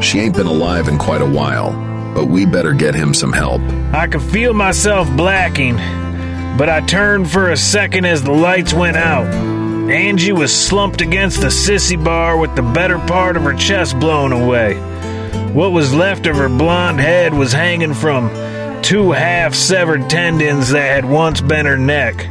She 0.03 0.19
ain't 0.19 0.35
been 0.35 0.47
alive 0.47 0.87
in 0.87 0.97
quite 0.97 1.21
a 1.21 1.25
while, 1.25 1.71
but 2.13 2.25
we 2.25 2.45
better 2.45 2.73
get 2.73 2.95
him 2.95 3.13
some 3.13 3.33
help. 3.33 3.61
I 3.93 4.07
could 4.07 4.21
feel 4.21 4.53
myself 4.53 5.09
blacking, 5.15 5.75
but 6.57 6.69
I 6.69 6.81
turned 6.85 7.29
for 7.31 7.51
a 7.51 7.57
second 7.57 8.05
as 8.05 8.23
the 8.23 8.31
lights 8.31 8.73
went 8.73 8.97
out. 8.97 9.27
Angie 9.89 10.31
was 10.33 10.55
slumped 10.55 11.01
against 11.01 11.41
the 11.41 11.47
sissy 11.47 12.01
bar 12.01 12.37
with 12.37 12.55
the 12.55 12.61
better 12.61 12.99
part 12.99 13.35
of 13.35 13.43
her 13.43 13.53
chest 13.55 13.99
blown 13.99 14.31
away. 14.31 14.75
What 15.53 15.71
was 15.71 15.93
left 15.93 16.27
of 16.27 16.35
her 16.35 16.47
blonde 16.47 16.99
head 16.99 17.33
was 17.33 17.51
hanging 17.51 17.95
from 17.95 18.29
two 18.83 19.11
half 19.11 19.55
severed 19.55 20.07
tendons 20.07 20.69
that 20.69 20.87
had 20.87 21.05
once 21.05 21.41
been 21.41 21.65
her 21.65 21.77
neck. 21.77 22.21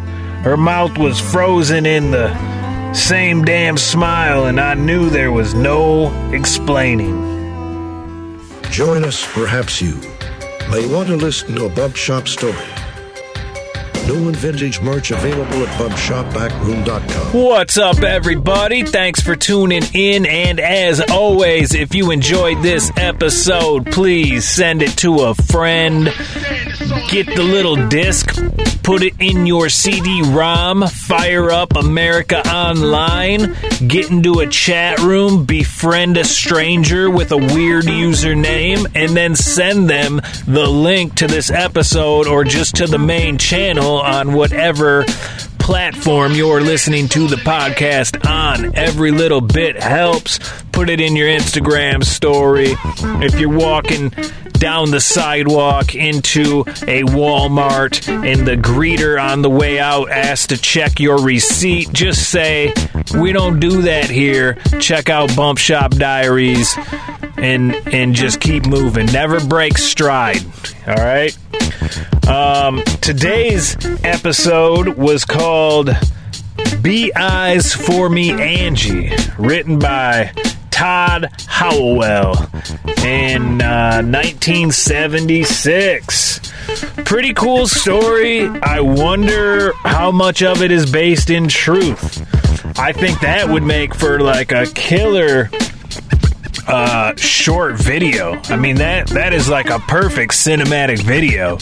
Her 0.44 0.56
mouth 0.56 0.96
was 0.96 1.18
frozen 1.20 1.84
in 1.84 2.12
the 2.12 2.32
same 2.94 3.44
damn 3.44 3.76
smile, 3.76 4.46
and 4.46 4.60
I 4.60 4.74
knew 4.74 5.10
there 5.10 5.32
was 5.32 5.52
no 5.52 6.12
explaining. 6.32 7.18
Join 8.70 9.04
us, 9.04 9.26
perhaps 9.34 9.82
you 9.82 9.96
may 10.70 10.86
want 10.86 11.08
to 11.08 11.16
listen 11.16 11.56
to 11.56 11.66
a 11.66 11.68
bump 11.68 11.96
shop 11.96 12.28
story. 12.28 12.77
New 14.08 14.28
and 14.28 14.36
vintage 14.36 14.80
merch 14.80 15.10
available 15.10 15.66
at 15.66 15.78
bumpshopbackroom.com. 15.78 17.42
What's 17.42 17.76
up, 17.76 18.02
everybody? 18.02 18.82
Thanks 18.82 19.20
for 19.20 19.36
tuning 19.36 19.82
in. 19.92 20.24
And 20.24 20.58
as 20.58 21.02
always, 21.10 21.74
if 21.74 21.94
you 21.94 22.10
enjoyed 22.10 22.62
this 22.62 22.90
episode, 22.96 23.84
please 23.92 24.48
send 24.48 24.80
it 24.80 24.96
to 24.98 25.24
a 25.24 25.34
friend. 25.34 26.06
Get 27.10 27.26
the 27.26 27.42
little 27.42 27.76
disc, 27.88 28.34
put 28.88 29.02
it 29.02 29.20
in 29.20 29.44
your 29.44 29.68
CD 29.68 30.22
ROM, 30.22 30.86
fire 30.86 31.50
up 31.50 31.76
America 31.76 32.40
Online, 32.48 33.54
get 33.86 34.10
into 34.10 34.40
a 34.40 34.46
chat 34.46 34.98
room, 35.00 35.44
befriend 35.44 36.16
a 36.16 36.24
stranger 36.24 37.10
with 37.10 37.30
a 37.30 37.36
weird 37.36 37.84
username, 37.84 38.86
and 38.94 39.14
then 39.14 39.36
send 39.36 39.90
them 39.90 40.22
the 40.46 40.66
link 40.66 41.14
to 41.16 41.26
this 41.26 41.50
episode 41.50 42.26
or 42.26 42.44
just 42.44 42.76
to 42.76 42.86
the 42.86 42.96
main 42.96 43.36
channel 43.36 44.00
on 44.00 44.32
whatever 44.32 45.04
platform 45.68 46.32
you're 46.32 46.62
listening 46.62 47.06
to 47.08 47.28
the 47.28 47.36
podcast 47.36 48.26
on. 48.26 48.74
Every 48.74 49.10
little 49.10 49.42
bit 49.42 49.76
helps. 49.76 50.38
Put 50.72 50.88
it 50.88 50.98
in 50.98 51.14
your 51.14 51.28
Instagram 51.28 52.02
story. 52.02 52.68
If 53.22 53.38
you're 53.38 53.54
walking 53.54 54.08
down 54.52 54.90
the 54.90 55.00
sidewalk 55.00 55.94
into 55.94 56.60
a 56.62 57.02
Walmart 57.02 58.08
and 58.08 58.48
the 58.48 58.56
greeter 58.56 59.22
on 59.22 59.42
the 59.42 59.50
way 59.50 59.78
out 59.78 60.10
asks 60.10 60.46
to 60.46 60.56
check 60.56 61.00
your 61.00 61.22
receipt, 61.22 61.92
just 61.92 62.30
say, 62.30 62.72
We 63.14 63.32
don't 63.32 63.60
do 63.60 63.82
that 63.82 64.08
here. 64.08 64.54
Check 64.80 65.10
out 65.10 65.36
Bump 65.36 65.58
Shop 65.58 65.90
Diaries 65.90 66.74
and 67.36 67.74
and 67.92 68.14
just 68.14 68.40
keep 68.40 68.64
moving. 68.64 69.04
Never 69.04 69.38
break 69.38 69.76
stride. 69.76 70.42
All 70.86 70.94
right. 70.94 71.36
Um, 72.28 72.82
today's 73.00 73.76
episode 74.04 74.88
was 74.98 75.24
called 75.24 75.90
"Be 76.82 77.14
Eyes 77.14 77.72
for 77.72 78.10
Me, 78.10 78.32
Angie," 78.32 79.10
written 79.38 79.78
by 79.78 80.32
Todd 80.70 81.30
Hallowell 81.46 82.34
in 83.04 83.62
uh, 83.62 84.02
1976. 84.02 86.40
Pretty 87.04 87.32
cool 87.34 87.66
story. 87.66 88.46
I 88.46 88.80
wonder 88.80 89.72
how 89.84 90.10
much 90.12 90.42
of 90.42 90.62
it 90.62 90.70
is 90.70 90.90
based 90.90 91.30
in 91.30 91.48
truth. 91.48 92.24
I 92.78 92.92
think 92.92 93.20
that 93.20 93.48
would 93.48 93.62
make 93.64 93.94
for 93.94 94.20
like 94.20 94.52
a 94.52 94.66
killer 94.66 95.50
uh, 96.68 97.16
short 97.16 97.76
video. 97.76 98.40
I 98.44 98.56
mean 98.56 98.76
that 98.76 99.08
that 99.08 99.32
is 99.32 99.48
like 99.48 99.70
a 99.70 99.78
perfect 99.80 100.32
cinematic 100.32 101.02
video. 101.02 101.58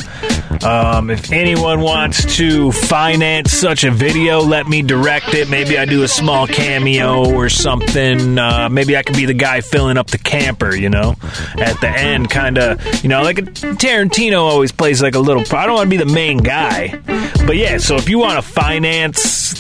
Um, 0.66 1.10
if 1.10 1.32
anyone 1.32 1.80
wants 1.80 2.36
to 2.36 2.72
finance 2.72 3.52
such 3.52 3.84
a 3.84 3.90
video, 3.90 4.40
let 4.40 4.66
me 4.66 4.82
direct 4.82 5.34
it. 5.34 5.48
Maybe 5.48 5.78
I 5.78 5.84
do 5.84 6.02
a 6.02 6.08
small 6.08 6.46
cameo 6.46 7.32
or 7.32 7.48
something. 7.48 8.38
Uh, 8.38 8.68
maybe 8.68 8.96
I 8.96 9.02
could 9.02 9.16
be 9.16 9.26
the 9.26 9.34
guy 9.34 9.60
filling 9.60 9.96
up 9.96 10.08
the 10.08 10.18
camper. 10.18 10.74
You 10.74 10.90
know, 10.90 11.14
at 11.58 11.80
the 11.80 11.88
end, 11.88 12.30
kind 12.30 12.58
of. 12.58 13.02
You 13.02 13.08
know, 13.08 13.22
like 13.22 13.38
a, 13.38 13.42
Tarantino 13.42 14.40
always 14.40 14.72
plays 14.72 15.00
like 15.02 15.14
a 15.14 15.20
little. 15.20 15.42
I 15.56 15.66
don't 15.66 15.76
want 15.76 15.90
to 15.90 15.96
be 15.98 16.02
the 16.02 16.12
main 16.12 16.38
guy, 16.38 17.00
but 17.46 17.56
yeah. 17.56 17.78
So 17.78 17.94
if 17.96 18.08
you 18.08 18.18
want 18.18 18.42
to 18.42 18.42
finance 18.42 19.54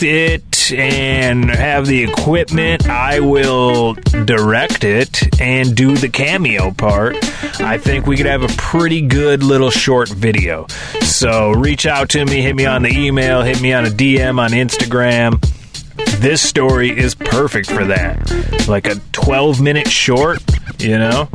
and 0.72 1.50
have 1.50 1.86
the 1.86 2.04
equipment, 2.04 2.88
I 2.88 3.20
will 3.20 3.94
direct 4.24 4.84
it 4.84 5.40
and 5.40 5.74
do 5.76 5.96
the 5.96 6.08
cameo 6.08 6.70
part. 6.72 7.16
I 7.60 7.78
think 7.78 8.06
we 8.06 8.16
could 8.16 8.26
have 8.26 8.42
a 8.42 8.48
pretty 8.56 9.02
good 9.02 9.42
little 9.42 9.70
short 9.70 10.08
video. 10.08 10.66
So 11.02 11.52
reach 11.52 11.86
out 11.86 12.10
to 12.10 12.24
me, 12.24 12.42
hit 12.42 12.56
me 12.56 12.66
on 12.66 12.82
the 12.82 12.90
email, 12.90 13.42
hit 13.42 13.60
me 13.60 13.72
on 13.72 13.86
a 13.86 13.90
DM 13.90 14.38
on 14.38 14.50
Instagram. 14.50 15.40
This 16.20 16.42
story 16.42 16.90
is 16.96 17.14
perfect 17.14 17.70
for 17.70 17.84
that. 17.84 18.66
Like 18.68 18.86
a 18.86 18.96
12 19.12 19.60
minute 19.60 19.88
short, 19.88 20.42
you 20.78 20.98
know? 20.98 21.28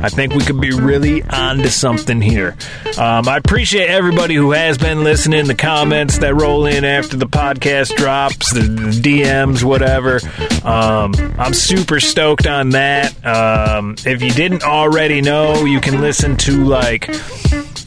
I 0.00 0.08
think 0.08 0.34
we 0.34 0.44
could 0.44 0.60
be 0.60 0.72
really 0.72 1.22
onto 1.22 1.68
something 1.68 2.20
here. 2.20 2.56
Um, 2.96 3.28
I 3.28 3.36
appreciate 3.36 3.88
everybody 3.88 4.34
who 4.34 4.52
has 4.52 4.78
been 4.78 5.02
listening, 5.02 5.46
the 5.46 5.54
comments 5.54 6.18
that 6.18 6.34
roll 6.34 6.66
in 6.66 6.84
after 6.84 7.16
the 7.16 7.26
podcast 7.26 7.94
drops, 7.96 8.52
the, 8.52 8.60
the 8.60 8.90
DMs, 8.90 9.62
whatever. 9.62 10.20
Um, 10.64 11.14
I'm 11.38 11.54
super 11.54 12.00
stoked 12.00 12.46
on 12.46 12.70
that. 12.70 13.14
Um, 13.26 13.96
if 14.06 14.22
you 14.22 14.30
didn't 14.30 14.62
already 14.62 15.20
know, 15.20 15.64
you 15.64 15.80
can 15.80 16.00
listen 16.00 16.36
to 16.38 16.64
like 16.64 17.08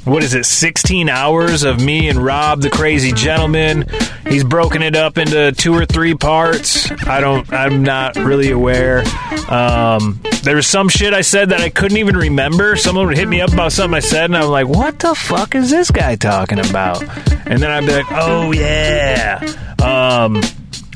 what 0.05 0.24
is 0.24 0.34
it 0.34 0.46
16 0.46 1.10
hours 1.10 1.63
of 1.63 1.79
me 1.84 2.10
and 2.10 2.17
rob 2.17 2.62
the 2.62 2.70
crazy 2.70 3.12
gentleman? 3.12 3.86
He's 4.27 4.43
broken 4.43 4.81
it 4.81 4.96
up 4.96 5.17
into 5.17 5.51
two 5.51 5.74
or 5.74 5.86
three 5.86 6.15
parts. 6.15 6.89
I 7.08 7.22
don't 7.22 7.51
i'm 7.53 7.84
not 7.84 8.15
really 8.15 8.51
aware. 8.51 9.03
Um, 9.48 10.20
there 10.43 10.55
was 10.55 10.65
some 10.67 10.89
shit 10.89 11.13
i 11.13 11.22
said 11.22 11.50
that 11.50 11.62
i 11.62 11.70
couldn't 11.70 11.98
even 11.98 12.17
remember. 12.17 12.75
Someone 12.75 13.08
would 13.08 13.17
hit 13.17 13.27
me 13.27 13.41
up 13.41 13.53
about 13.53 13.72
something 13.72 13.96
i 13.96 14.00
said 14.00 14.25
and 14.25 14.38
i'm 14.38 14.50
like 14.50 14.67
what 14.67 15.00
the 15.00 15.13
fuck 15.13 15.55
is 15.55 15.70
this 15.70 15.91
guy 15.91 16.15
talking 16.15 16.60
about? 16.60 17.01
And 17.48 17.62
then 17.62 17.70
i'd 17.70 17.86
be 17.86 17.93
like 17.93 18.12
oh 18.12 18.51
yeah. 18.51 19.39
Um, 19.84 20.41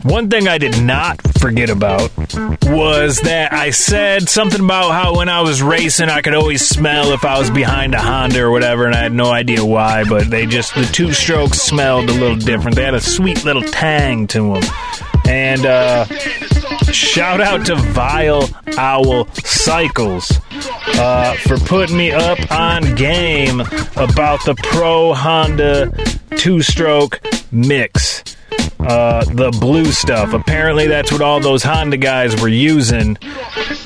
one 0.05 0.29
thing 0.29 0.47
I 0.47 0.59
did 0.59 0.81
not 0.83 1.19
forget 1.39 1.71
about 1.71 2.11
was 2.67 3.21
that 3.21 3.51
I 3.51 3.71
said 3.71 4.29
something 4.29 4.63
about 4.63 4.91
how 4.91 5.17
when 5.17 5.29
I 5.29 5.41
was 5.41 5.63
racing, 5.63 6.09
I 6.09 6.21
could 6.21 6.35
always 6.35 6.65
smell 6.65 7.11
if 7.11 7.25
I 7.25 7.39
was 7.39 7.49
behind 7.49 7.95
a 7.95 7.99
Honda 7.99 8.43
or 8.43 8.51
whatever, 8.51 8.85
and 8.85 8.93
I 8.93 8.99
had 8.99 9.13
no 9.13 9.31
idea 9.31 9.65
why, 9.65 10.03
but 10.07 10.29
they 10.29 10.45
just, 10.45 10.75
the 10.75 10.85
two 10.85 11.11
strokes 11.11 11.59
smelled 11.59 12.09
a 12.09 12.13
little 12.13 12.35
different. 12.37 12.75
They 12.75 12.83
had 12.83 12.93
a 12.93 13.01
sweet 13.01 13.43
little 13.43 13.63
tang 13.63 14.27
to 14.27 14.53
them. 14.53 14.63
And, 15.27 15.65
uh, 15.65 16.05
shout 16.91 17.41
out 17.41 17.65
to 17.65 17.75
Vile 17.75 18.47
Owl 18.77 19.27
Cycles 19.33 20.39
uh, 20.99 21.35
for 21.47 21.57
putting 21.57 21.97
me 21.97 22.11
up 22.11 22.51
on 22.51 22.93
game 22.93 23.59
about 23.95 24.45
the 24.45 24.55
Pro 24.71 25.15
Honda 25.15 25.91
two 26.37 26.61
stroke 26.61 27.21
mix 27.51 28.23
uh, 28.87 29.25
the 29.25 29.51
blue 29.51 29.85
stuff. 29.85 30.33
Apparently, 30.33 30.87
that's 30.87 31.11
what 31.11 31.21
all 31.21 31.39
those 31.39 31.63
Honda 31.63 31.97
guys 31.97 32.39
were 32.39 32.47
using. 32.47 33.17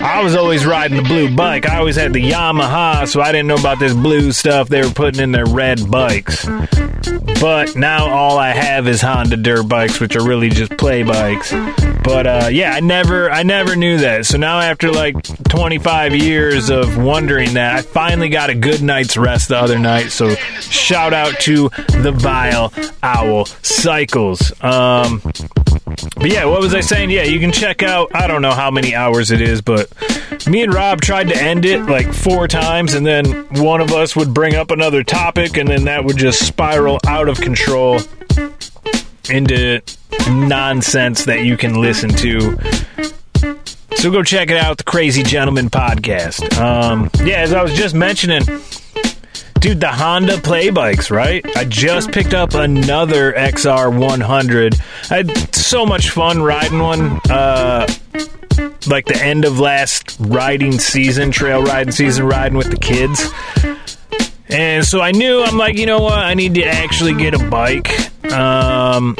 I 0.01 0.21
was 0.23 0.35
always 0.35 0.65
riding 0.65 0.97
the 0.97 1.03
blue 1.03 1.33
bike. 1.33 1.69
I 1.69 1.77
always 1.77 1.95
had 1.95 2.13
the 2.13 2.21
Yamaha, 2.21 3.07
so 3.07 3.21
I 3.21 3.31
didn't 3.31 3.47
know 3.47 3.55
about 3.55 3.79
this 3.79 3.93
blue 3.93 4.31
stuff 4.31 4.67
they 4.67 4.81
were 4.81 4.91
putting 4.91 5.21
in 5.21 5.31
their 5.31 5.45
red 5.45 5.89
bikes. 5.89 6.45
But 7.39 7.75
now 7.75 8.09
all 8.09 8.37
I 8.37 8.49
have 8.49 8.87
is 8.87 9.01
Honda 9.01 9.37
dirt 9.37 9.67
bikes, 9.69 9.99
which 9.99 10.15
are 10.15 10.25
really 10.25 10.49
just 10.49 10.75
play 10.77 11.03
bikes. 11.03 11.53
But 12.03 12.27
uh, 12.27 12.49
yeah, 12.51 12.73
I 12.73 12.79
never, 12.81 13.29
I 13.31 13.43
never 13.43 13.75
knew 13.75 13.99
that. 13.99 14.25
So 14.25 14.37
now 14.37 14.59
after 14.59 14.91
like 14.91 15.15
25 15.49 16.15
years 16.15 16.69
of 16.69 16.97
wondering 16.97 17.53
that, 17.53 17.75
I 17.77 17.81
finally 17.81 18.29
got 18.29 18.49
a 18.49 18.55
good 18.55 18.81
night's 18.81 19.15
rest 19.15 19.49
the 19.49 19.57
other 19.57 19.79
night. 19.79 20.09
So 20.09 20.35
shout 20.59 21.13
out 21.13 21.39
to 21.41 21.69
the 22.01 22.11
Vile 22.15 22.73
Owl 23.03 23.45
Cycles. 23.45 24.51
Um, 24.61 24.88
but 26.15 26.31
yeah, 26.31 26.45
what 26.45 26.59
was 26.61 26.73
I 26.73 26.81
saying? 26.81 27.09
Yeah, 27.09 27.23
you 27.23 27.39
can 27.39 27.51
check 27.51 27.83
out. 27.83 28.13
I 28.13 28.27
don't 28.27 28.41
know 28.41 28.53
how 28.53 28.71
many 28.71 28.95
hours 28.95 29.31
it 29.31 29.41
is, 29.41 29.61
but 29.61 29.91
me 30.47 30.63
and 30.63 30.73
Rob 30.73 31.01
tried 31.01 31.29
to 31.29 31.35
end 31.35 31.65
it 31.65 31.83
like 31.83 32.11
four 32.13 32.47
times, 32.47 32.93
and 32.93 33.05
then 33.05 33.25
one 33.55 33.81
of 33.81 33.91
us 33.91 34.15
would 34.15 34.33
bring 34.33 34.55
up 34.55 34.71
another 34.71 35.03
topic, 35.03 35.57
and 35.57 35.67
then 35.69 35.85
that 35.85 36.03
would 36.05 36.17
just 36.17 36.45
spiral 36.45 36.99
out 37.07 37.29
of 37.29 37.39
control 37.39 37.99
into 39.29 39.81
nonsense 40.29 41.25
that 41.25 41.43
you 41.45 41.55
can 41.57 41.81
listen 41.81 42.09
to. 42.09 42.57
So 43.97 44.11
go 44.11 44.23
check 44.23 44.49
it 44.49 44.57
out, 44.57 44.77
the 44.77 44.83
Crazy 44.85 45.23
Gentleman 45.23 45.69
podcast. 45.69 46.57
Um, 46.57 47.09
yeah, 47.23 47.41
as 47.41 47.53
I 47.53 47.61
was 47.61 47.73
just 47.73 47.93
mentioning, 47.93 48.43
dude, 49.59 49.79
the 49.79 49.91
Honda 49.91 50.37
play 50.39 50.69
bikes, 50.69 51.11
right? 51.11 51.45
I 51.57 51.65
just 51.65 52.11
picked 52.11 52.33
up 52.33 52.53
another 52.53 53.33
XR 53.33 53.97
100. 53.97 54.75
I 55.09 55.15
had 55.15 55.55
so 55.55 55.85
much 55.85 56.09
fun 56.09 56.41
riding 56.41 56.79
one. 56.79 57.19
Uh, 57.29 57.87
like 58.87 59.05
the 59.05 59.19
end 59.21 59.45
of 59.45 59.59
last 59.59 60.17
riding 60.19 60.79
season, 60.79 61.31
trail 61.31 61.61
riding 61.61 61.91
season, 61.91 62.25
riding 62.27 62.57
with 62.57 62.69
the 62.69 62.77
kids. 62.77 63.29
And 64.49 64.85
so 64.85 64.99
I 64.99 65.11
knew, 65.11 65.43
I'm 65.43 65.57
like, 65.57 65.77
you 65.77 65.85
know 65.85 65.99
what? 65.99 66.17
I 66.17 66.33
need 66.33 66.55
to 66.55 66.63
actually 66.65 67.13
get 67.13 67.35
a 67.35 67.49
bike. 67.49 67.89
Um, 68.31 69.15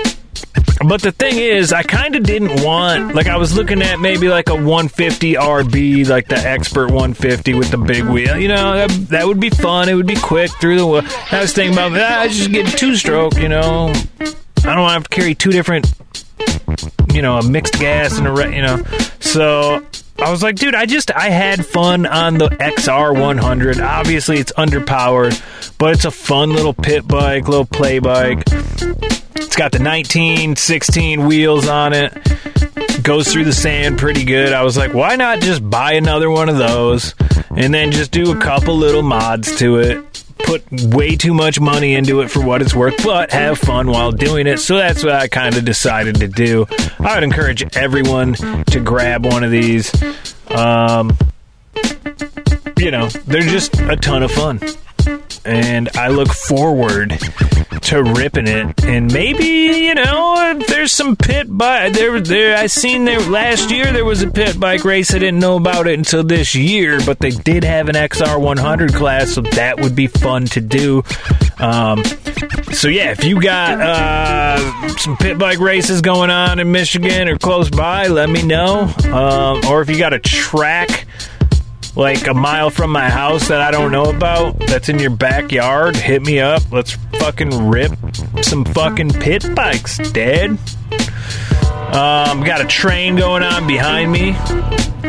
but 0.88 1.02
the 1.02 1.12
thing 1.12 1.38
is, 1.38 1.74
I 1.74 1.84
kind 1.84 2.16
of 2.16 2.24
didn't 2.24 2.64
want, 2.64 3.14
like, 3.14 3.28
I 3.28 3.38
was 3.38 3.56
looking 3.56 3.82
at 3.82 4.00
maybe 4.00 4.30
like 4.30 4.50
a 4.50 4.56
150 4.56 5.34
RB, 5.34 6.08
like 6.08 6.28
the 6.28 6.38
Expert 6.38 6.88
150 6.88 7.54
with 7.54 7.72
the 7.72 7.78
big 7.78 8.06
wheel. 8.06 8.38
You 8.38 8.48
know, 8.48 8.74
that, 8.76 8.90
that 9.10 9.28
would 9.28 9.40
be 9.40 9.50
fun. 9.50 9.90
It 9.90 9.96
would 9.96 10.08
be 10.08 10.16
quick 10.16 10.52
through 10.62 10.78
the 10.78 10.88
wheel. 10.88 11.04
I 11.32 11.42
was 11.42 11.54
thinking 11.54 11.74
about, 11.74 11.92
ah, 12.00 12.22
I 12.22 12.28
just 12.30 12.52
get 12.52 12.66
two 12.78 12.96
stroke, 12.96 13.36
you 13.38 13.50
know. 13.50 13.94
I 14.20 14.76
don't 14.76 14.90
have 14.90 15.04
to 15.04 15.10
carry 15.10 15.36
two 15.36 15.52
different, 15.52 15.94
you 17.14 17.22
know, 17.22 17.38
a 17.38 17.44
mixed 17.44 17.74
gas 17.74 18.18
and 18.18 18.28
a, 18.28 18.32
re- 18.32 18.56
you 18.56 18.62
know. 18.62 18.84
So 19.20 19.86
I 20.22 20.32
was 20.32 20.44
like, 20.44 20.56
dude, 20.56 20.76
I 20.76 20.86
just 20.86 21.12
I 21.12 21.30
had 21.30 21.66
fun 21.66 22.06
on 22.06 22.38
the 22.38 22.50
XR 22.50 23.20
100. 23.20 23.80
Obviously, 23.80 24.38
it's 24.38 24.52
underpowered, 24.54 25.42
but 25.78 25.94
it's 25.94 26.06
a 26.06 26.12
fun 26.12 26.52
little 26.52 26.74
pit 26.74 27.08
bike, 27.08 27.48
little 27.48 27.66
play 27.66 28.00
bike. 28.00 28.44
It's 29.42 29.56
got 29.56 29.72
the 29.72 29.80
19, 29.80 30.56
16 30.58 31.26
wheels 31.26 31.68
on 31.68 31.94
it. 31.94 32.14
Goes 33.04 33.32
through 33.32 33.46
the 33.46 33.54
sand 33.54 33.98
pretty 33.98 34.26
good. 34.26 34.52
I 34.52 34.64
was 34.64 34.78
like, 34.78 34.94
why 34.94 35.16
not 35.16 35.40
just 35.40 35.68
buy 35.68 35.94
another 35.94 36.30
one 36.30 36.50
of 36.50 36.58
those 36.58 37.16
and 37.56 37.74
then 37.74 37.92
just 37.92 38.12
do 38.12 38.32
a 38.32 38.40
couple 38.40 38.76
little 38.76 39.02
mods 39.02 39.56
to 39.60 39.78
it? 39.78 40.06
Put 40.40 40.64
way 40.72 41.16
too 41.16 41.34
much 41.34 41.60
money 41.60 41.96
into 41.96 42.22
it 42.22 42.30
for 42.30 42.44
what 42.44 42.62
it's 42.62 42.76
worth, 42.76 43.02
but 43.04 43.32
have 43.32 43.58
fun 43.58 43.88
while 43.88 44.12
doing 44.12 44.46
it. 44.46 44.60
So 44.60 44.78
that's 44.78 45.04
what 45.04 45.14
I 45.14 45.28
kind 45.28 45.56
of 45.56 45.64
decided 45.64 46.16
to 46.16 46.28
do. 46.28 46.66
I 47.00 47.16
would 47.16 47.24
encourage 47.24 47.76
everyone 47.78 48.34
to 48.34 48.80
grab 48.84 49.26
one 49.26 49.44
of 49.44 49.52
these. 49.52 49.92
Um, 50.52 51.18
you 52.78 52.92
know, 52.92 53.08
they're 53.08 53.42
just 53.42 53.80
a 53.80 53.96
ton 53.96 54.24
of 54.24 54.32
fun. 54.32 54.60
And 55.46 55.90
I 55.96 56.10
look 56.10 56.30
forward 56.30 57.18
to 57.82 58.04
ripping 58.04 58.48
it. 58.48 58.84
And 58.84 59.12
maybe, 59.12 59.46
you 59.46 59.96
know, 59.96 60.60
there's 60.68 60.92
some 60.92 61.16
pit 61.16 61.48
bike 61.50 61.94
there 61.94 62.20
there 62.20 62.58
I 62.58 62.68
seen 62.68 63.06
there 63.06 63.20
last 63.20 63.72
year 63.72 63.92
there 63.92 64.06
was 64.06 64.22
a 64.22 64.30
pit 64.30 64.60
bike 64.60 64.84
race. 64.84 65.14
I 65.14 65.20
didn't 65.20 65.40
know 65.40 65.56
about 65.56 65.88
it 65.88 65.98
until 65.98 66.24
this 66.24 66.56
year, 66.56 67.00
but 67.06 67.20
they 67.20 67.32
did 67.32 67.64
have 67.64 67.90
an 67.90 67.96
XR 67.96 68.40
100 68.40 68.94
class, 68.94 69.32
so 69.32 69.42
that 69.42 69.80
would 69.80 69.96
be 69.96 70.08
fun 70.08 70.46
to 70.46 70.62
do. 70.62 71.04
Um, 71.60 72.04
so 72.74 72.88
yeah, 72.88 73.12
if 73.12 73.24
you 73.24 73.42
got 73.42 73.80
uh, 73.82 74.88
some 74.98 75.18
pit 75.18 75.38
bike 75.38 75.60
races 75.60 76.02
going 76.02 76.30
on 76.30 76.60
in 76.60 76.72
Michigan 76.72 77.28
or 77.28 77.38
close 77.38 77.70
by, 77.70 78.08
let 78.08 78.30
me 78.30 78.44
know. 78.44 78.84
Um, 79.06 79.66
or 79.66 79.82
if 79.82 79.90
you 79.90 79.98
got 79.98 80.14
a 80.14 80.20
track 80.20 81.08
like 81.96 82.28
a 82.28 82.34
mile 82.34 82.70
from 82.70 82.92
my 82.92 83.10
house 83.10 83.48
that 83.48 83.62
I 83.62 83.72
don't 83.72 83.92
know 83.92 84.06
about 84.06 84.58
that's 84.60 84.90
in 84.90 85.00
your 85.00 85.12
backyard, 85.12 85.96
hit 85.96 86.22
me 86.22 86.40
up. 86.40 86.62
Let's 86.72 86.94
fucking 87.20 87.70
rip 87.70 87.92
some 88.42 88.66
fucking 88.66 89.12
pit 89.14 89.46
bikes, 89.56 89.98
Dad. 90.12 90.58
Um, 91.94 92.44
got 92.44 92.62
a 92.62 92.68
train 92.68 93.16
going 93.16 93.44
on 93.44 93.68
behind 93.68 94.12
me. 94.12 94.32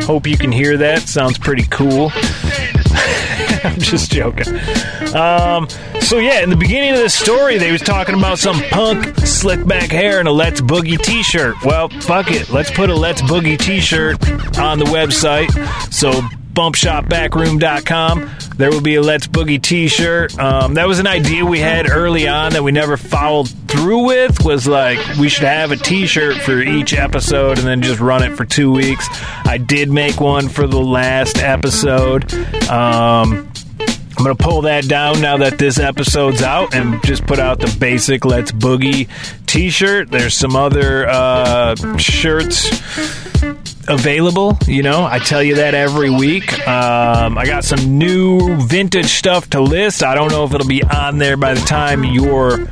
Hope 0.03 0.25
you 0.25 0.37
can 0.37 0.51
hear 0.51 0.77
that. 0.77 1.03
Sounds 1.03 1.37
pretty 1.37 1.65
cool. 1.69 2.11
I'm 3.63 3.79
just 3.79 4.11
joking. 4.11 4.47
Um, 5.13 5.69
so 5.99 6.17
yeah, 6.17 6.41
in 6.41 6.49
the 6.49 6.57
beginning 6.57 6.93
of 6.93 6.99
the 6.99 7.09
story, 7.09 7.57
they 7.59 7.71
was 7.71 7.81
talking 7.81 8.15
about 8.15 8.39
some 8.39 8.59
punk 8.71 9.15
slick 9.19 9.65
back 9.67 9.91
hair 9.91 10.19
and 10.19 10.27
a 10.27 10.31
Let's 10.31 10.61
Boogie 10.61 10.99
T-shirt. 10.99 11.55
Well, 11.63 11.89
fuck 11.89 12.31
it, 12.31 12.49
let's 12.49 12.71
put 12.71 12.89
a 12.89 12.95
Let's 12.95 13.21
Boogie 13.21 13.59
T-shirt 13.59 14.57
on 14.57 14.79
the 14.79 14.85
website. 14.85 15.51
So 15.93 16.11
bumpshopbackroom.com. 16.53 18.29
There 18.57 18.69
will 18.69 18.81
be 18.81 18.95
a 18.95 19.01
Let's 19.01 19.27
Boogie 19.27 19.61
T-shirt. 19.61 20.37
Um, 20.37 20.75
that 20.75 20.87
was 20.87 20.99
an 20.99 21.07
idea 21.07 21.45
we 21.45 21.59
had 21.59 21.89
early 21.89 22.27
on 22.27 22.53
that 22.53 22.63
we 22.63 22.71
never 22.71 22.97
followed 22.97 23.49
through 23.67 24.05
with. 24.05 24.43
Was 24.43 24.67
like 24.67 24.99
we 25.17 25.29
should 25.29 25.45
have 25.45 25.71
a 25.71 25.77
T-shirt 25.77 26.37
for 26.37 26.59
each 26.59 26.93
episode 26.93 27.57
and 27.57 27.67
then 27.67 27.81
just 27.81 27.99
run 27.99 28.23
it 28.23 28.35
for 28.35 28.45
two 28.45 28.71
weeks. 28.71 29.07
I 29.45 29.57
did 29.57 29.89
make 29.89 30.19
one 30.19 30.49
for 30.49 30.67
the 30.67 30.81
last 30.81 31.39
episode. 31.39 32.31
Um, 32.69 33.51
I'm 34.17 34.25
going 34.25 34.37
to 34.37 34.43
pull 34.43 34.61
that 34.63 34.87
down 34.87 35.21
now 35.21 35.37
that 35.37 35.57
this 35.57 35.79
episode's 35.79 36.43
out 36.43 36.75
and 36.75 37.03
just 37.03 37.25
put 37.25 37.39
out 37.39 37.59
the 37.59 37.75
basic 37.79 38.23
Let's 38.25 38.51
Boogie 38.51 39.09
t 39.47 39.69
shirt. 39.71 40.11
There's 40.11 40.35
some 40.35 40.55
other 40.55 41.07
uh, 41.07 41.97
shirts 41.97 42.69
available. 43.87 44.57
You 44.67 44.83
know, 44.83 45.03
I 45.03 45.19
tell 45.19 45.43
you 45.43 45.55
that 45.55 45.73
every 45.73 46.09
week. 46.09 46.53
Um, 46.67 47.37
I 47.37 47.45
got 47.45 47.63
some 47.63 47.97
new 47.97 48.57
vintage 48.61 49.07
stuff 49.07 49.49
to 49.51 49.61
list. 49.61 50.03
I 50.03 50.15
don't 50.15 50.31
know 50.31 50.43
if 50.45 50.53
it'll 50.53 50.67
be 50.67 50.83
on 50.83 51.17
there 51.17 51.37
by 51.37 51.53
the 51.53 51.61
time 51.61 52.03
you're 52.03 52.67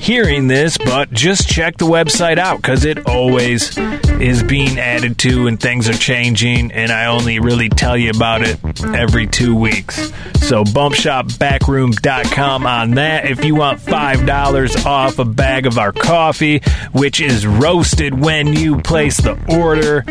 hearing 0.00 0.48
this, 0.48 0.76
but 0.78 1.12
just 1.12 1.48
check 1.48 1.76
the 1.78 1.84
website 1.84 2.38
out 2.38 2.62
because 2.62 2.84
it 2.84 3.06
always 3.06 3.76
is 4.20 4.42
being 4.42 4.78
added 4.78 5.18
to 5.18 5.46
and 5.46 5.60
things 5.60 5.88
are 5.88 5.94
changing, 5.94 6.72
and 6.72 6.92
I 6.92 7.06
only 7.06 7.38
really 7.38 7.68
tell 7.68 7.96
you 7.96 8.10
about 8.10 8.42
it 8.42 8.58
every 8.84 9.26
two 9.26 9.56
weeks. 9.56 10.12
So, 10.40 10.64
bumpshopbackroom.com 10.64 12.66
on 12.66 12.90
that. 12.92 13.26
If 13.26 13.44
you 13.44 13.54
want 13.54 13.80
$5 13.80 14.86
off 14.86 15.18
a 15.18 15.24
bag 15.24 15.66
of 15.66 15.78
our 15.78 15.92
coffee, 15.92 16.62
which 16.92 17.20
is 17.20 17.46
roasted 17.46 18.18
when 18.18 18.54
you 18.54 18.80
place 18.80 19.18
the 19.18 19.38
order, 19.48 20.04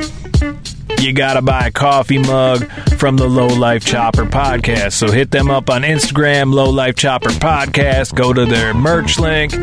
you 1.00 1.14
gotta 1.14 1.42
buy 1.42 1.68
a 1.68 1.72
coffee 1.72 2.18
mug 2.18 2.70
from 2.98 3.18
the 3.18 3.28
Low 3.28 3.48
Life 3.48 3.86
Chopper 3.86 4.26
podcast. 4.26 4.94
So 4.94 5.12
hit 5.12 5.32
them 5.32 5.50
up 5.50 5.70
on 5.70 5.84
Instagram, 5.84 6.54
Low 6.54 6.70
Life 6.70 6.96
Chopper 6.96 7.30
podcast. 7.30 8.16
Go 8.16 8.34
to 8.34 8.46
their 8.46 8.74
merch 8.74 9.20
link, 9.20 9.54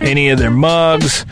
any 0.00 0.30
of 0.30 0.38
their 0.38 0.50
mugs. 0.50 1.24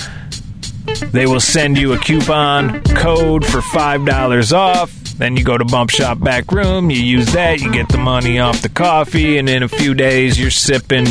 They 1.12 1.26
will 1.26 1.40
send 1.40 1.78
you 1.78 1.92
a 1.92 1.98
coupon 1.98 2.82
code 2.82 3.44
for 3.44 3.60
five 3.62 4.04
dollars 4.04 4.52
off. 4.52 4.99
Then 5.20 5.36
you 5.36 5.44
go 5.44 5.58
to 5.58 5.66
Bump 5.66 5.90
Shop 5.90 6.18
Back 6.18 6.50
Room, 6.50 6.90
you 6.90 6.98
use 6.98 7.34
that, 7.34 7.60
you 7.60 7.70
get 7.70 7.90
the 7.90 7.98
money 7.98 8.38
off 8.38 8.62
the 8.62 8.70
coffee, 8.70 9.36
and 9.36 9.50
in 9.50 9.62
a 9.62 9.68
few 9.68 9.92
days 9.92 10.40
you're 10.40 10.50
sipping 10.50 11.04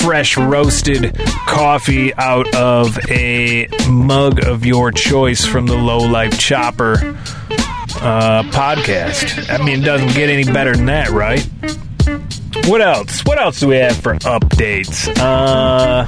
fresh 0.00 0.38
roasted 0.38 1.14
coffee 1.46 2.14
out 2.14 2.52
of 2.54 2.98
a 3.10 3.68
mug 3.90 4.42
of 4.42 4.64
your 4.64 4.90
choice 4.90 5.44
from 5.44 5.66
the 5.66 5.76
Low 5.76 5.98
Life 5.98 6.38
Chopper 6.38 6.94
uh, 8.00 8.42
podcast. 8.44 9.50
I 9.50 9.62
mean, 9.62 9.82
it 9.82 9.84
doesn't 9.84 10.14
get 10.14 10.30
any 10.30 10.50
better 10.50 10.74
than 10.74 10.86
that, 10.86 11.10
right? 11.10 11.46
What 12.68 12.80
else? 12.80 13.22
What 13.26 13.38
else 13.38 13.60
do 13.60 13.68
we 13.68 13.76
have 13.76 13.98
for 13.98 14.14
updates? 14.14 15.08
Uh, 15.18 16.06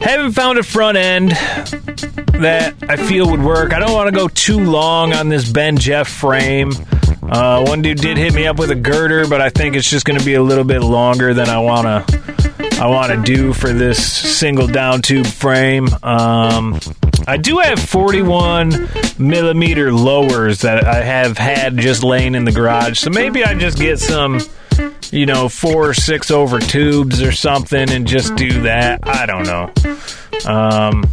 haven't 0.00 0.32
found 0.32 0.58
a 0.58 0.62
front 0.62 0.96
end 0.96 1.30
that 1.30 2.74
I 2.88 2.96
feel 2.96 3.30
would 3.30 3.42
work. 3.42 3.72
I 3.72 3.78
don't 3.78 3.92
want 3.92 4.08
to 4.08 4.16
go 4.16 4.28
too 4.28 4.58
long 4.58 5.12
on 5.12 5.28
this 5.28 5.50
Ben 5.50 5.76
Jeff 5.76 6.08
frame. 6.08 6.72
Uh, 7.22 7.64
one 7.66 7.82
dude 7.82 7.98
did 7.98 8.16
hit 8.16 8.32
me 8.32 8.46
up 8.46 8.58
with 8.58 8.70
a 8.70 8.74
girder, 8.74 9.26
but 9.28 9.40
I 9.40 9.50
think 9.50 9.76
it's 9.76 9.88
just 9.88 10.06
going 10.06 10.18
to 10.18 10.24
be 10.24 10.34
a 10.34 10.42
little 10.42 10.64
bit 10.64 10.80
longer 10.80 11.34
than 11.34 11.48
I 11.48 11.58
want 11.58 12.08
to. 12.08 12.78
I 12.80 12.86
want 12.86 13.12
to 13.12 13.20
do 13.22 13.52
for 13.52 13.72
this 13.72 13.98
single 14.38 14.66
down 14.68 15.02
tube 15.02 15.26
frame. 15.26 15.88
Um, 16.02 16.78
I 17.26 17.36
do 17.36 17.58
have 17.58 17.78
41 17.78 18.88
millimeter 19.18 19.92
lowers 19.92 20.60
that 20.62 20.86
I 20.86 21.02
have 21.02 21.36
had 21.36 21.76
just 21.76 22.02
laying 22.02 22.34
in 22.34 22.44
the 22.44 22.52
garage, 22.52 22.98
so 23.00 23.10
maybe 23.10 23.44
I 23.44 23.52
just 23.54 23.78
get 23.78 23.98
some, 23.98 24.40
you 25.10 25.26
know, 25.26 25.48
four 25.48 25.90
or 25.90 25.94
six 25.94 26.30
over 26.30 26.58
tubes 26.58 27.22
or 27.22 27.32
something 27.32 27.90
and 27.90 28.06
just 28.06 28.34
do 28.36 28.62
that. 28.62 29.06
I 29.06 29.26
don't 29.26 29.44
know. 29.44 29.72
Um, 30.50 31.04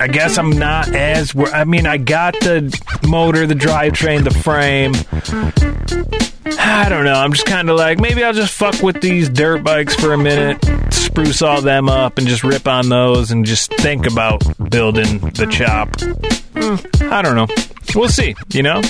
I 0.00 0.08
guess 0.08 0.38
I'm 0.38 0.50
not 0.50 0.94
as. 0.94 1.34
I 1.36 1.64
mean, 1.64 1.86
I 1.86 1.98
got 1.98 2.34
the 2.34 2.78
motor, 3.06 3.46
the 3.46 3.54
drivetrain, 3.54 4.24
the 4.24 4.30
frame. 4.30 4.94
I 6.58 6.88
don't 6.88 7.04
know. 7.04 7.14
I'm 7.14 7.32
just 7.32 7.46
kind 7.46 7.68
of 7.70 7.76
like 7.76 7.98
maybe 7.98 8.22
I'll 8.24 8.32
just 8.32 8.52
fuck 8.52 8.82
with 8.82 9.00
these 9.00 9.28
dirt 9.28 9.62
bikes 9.62 9.94
for 9.94 10.12
a 10.12 10.18
minute, 10.18 10.64
spruce 10.92 11.42
all 11.42 11.60
them 11.60 11.88
up, 11.88 12.18
and 12.18 12.26
just 12.26 12.44
rip 12.44 12.66
on 12.66 12.88
those, 12.88 13.30
and 13.30 13.44
just 13.44 13.72
think 13.74 14.06
about 14.06 14.42
building 14.70 15.18
the 15.18 15.46
chop. 15.50 15.90
Mm, 15.90 17.10
I 17.10 17.22
don't 17.22 17.34
know. 17.34 17.46
We'll 17.94 18.08
see. 18.08 18.34
You 18.50 18.62
know, 18.62 18.82